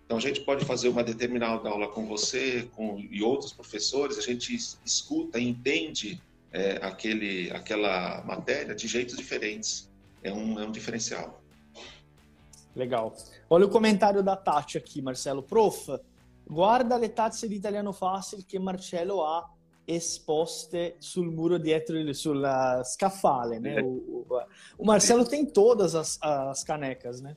Então 0.06 0.16
a 0.16 0.22
gente 0.22 0.40
pode 0.40 0.64
fazer 0.64 0.88
uma 0.88 1.04
determinada 1.04 1.68
aula 1.68 1.90
com 1.90 2.08
você 2.08 2.70
com, 2.74 3.06
e 3.12 3.22
outros 3.22 3.52
professores, 3.52 4.18
a 4.18 4.22
gente 4.22 4.56
escuta 4.86 5.38
e 5.38 5.46
entende 5.46 6.22
é, 6.50 6.80
aquele, 6.82 7.52
aquela 7.52 8.24
matéria 8.24 8.74
de 8.74 8.88
jeitos 8.88 9.18
diferentes. 9.18 9.90
É 10.24 10.32
um, 10.32 10.58
é 10.60 10.66
um 10.66 10.72
diferencial. 10.72 11.44
Legal. 12.78 13.16
Olha 13.50 13.66
o 13.66 13.70
comentário 13.70 14.22
da 14.22 14.36
Tati 14.36 14.78
aqui, 14.78 15.02
Marcelo. 15.02 15.42
Prof, 15.42 16.00
guarda 16.46 16.96
le 16.96 17.10
tazze 17.10 17.48
di 17.48 17.56
italiano 17.56 17.92
facile 17.92 18.44
che 18.46 18.60
Marcello 18.60 19.26
ha 19.26 19.52
esposte 19.84 20.96
sul 21.00 21.32
muro 21.32 21.58
dietro, 21.58 22.14
sul 22.14 22.46
scaffale, 22.84 23.60
né? 23.60 23.82
O, 23.82 23.88
o, 23.88 24.26
o 24.78 24.86
Marcelo 24.86 25.26
tem 25.26 25.44
todas 25.44 25.96
as, 25.96 26.20
as 26.22 26.64
canecas, 26.64 27.20
né? 27.20 27.36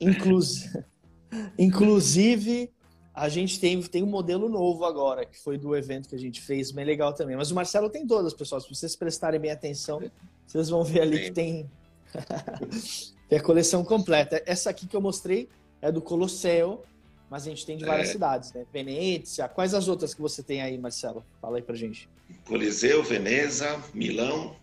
Inclusive, 0.00 0.84
inclusive, 1.58 2.72
a 3.12 3.28
gente 3.28 3.58
tem, 3.58 3.80
tem 3.82 4.02
um 4.04 4.06
modelo 4.06 4.48
novo 4.48 4.84
agora, 4.84 5.26
que 5.26 5.38
foi 5.38 5.58
do 5.58 5.74
evento 5.74 6.08
que 6.08 6.14
a 6.14 6.18
gente 6.18 6.40
fez, 6.40 6.70
bem 6.70 6.84
legal 6.84 7.12
também. 7.12 7.36
Mas 7.36 7.50
o 7.50 7.54
Marcelo 7.56 7.90
tem 7.90 8.06
todas, 8.06 8.32
pessoal. 8.32 8.60
Se 8.60 8.72
vocês 8.72 8.94
prestarem 8.94 9.40
bem 9.40 9.50
atenção, 9.50 10.00
vocês 10.46 10.68
vão 10.68 10.84
ver 10.84 11.00
ali 11.00 11.24
que 11.24 11.32
tem 11.32 11.68
Tem 13.28 13.38
a 13.38 13.42
coleção 13.42 13.84
completa. 13.84 14.42
Essa 14.46 14.70
aqui 14.70 14.86
que 14.86 14.96
eu 14.96 15.00
mostrei 15.00 15.48
é 15.80 15.90
do 15.90 16.00
Colosseu, 16.00 16.84
mas 17.30 17.46
a 17.46 17.50
gente 17.50 17.66
tem 17.66 17.76
de 17.76 17.84
várias 17.84 18.10
é. 18.10 18.12
cidades, 18.12 18.52
né? 18.52 18.64
Venezia. 18.72 19.48
Quais 19.48 19.74
as 19.74 19.88
outras 19.88 20.14
que 20.14 20.20
você 20.20 20.42
tem 20.42 20.62
aí, 20.62 20.78
Marcelo? 20.78 21.24
Fala 21.40 21.56
aí 21.56 21.62
pra 21.62 21.74
gente. 21.74 22.08
Coliseu, 22.46 23.02
Veneza, 23.02 23.82
Milão, 23.92 24.56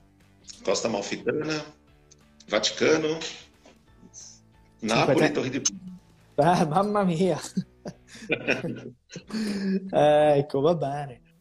Costa 0.63 0.87
Malfitana, 0.87 1.65
Vaticano, 2.47 3.19
Nápoles 4.81 5.29
e 5.29 5.33
Torre 5.33 5.49
de 5.49 5.59
Pisa. 5.59 5.81
Ah, 6.37 6.65
mamma 6.65 7.05
mia! 7.05 7.37
ecco, 10.37 10.61
va 10.61 10.73
bene. 10.73 11.21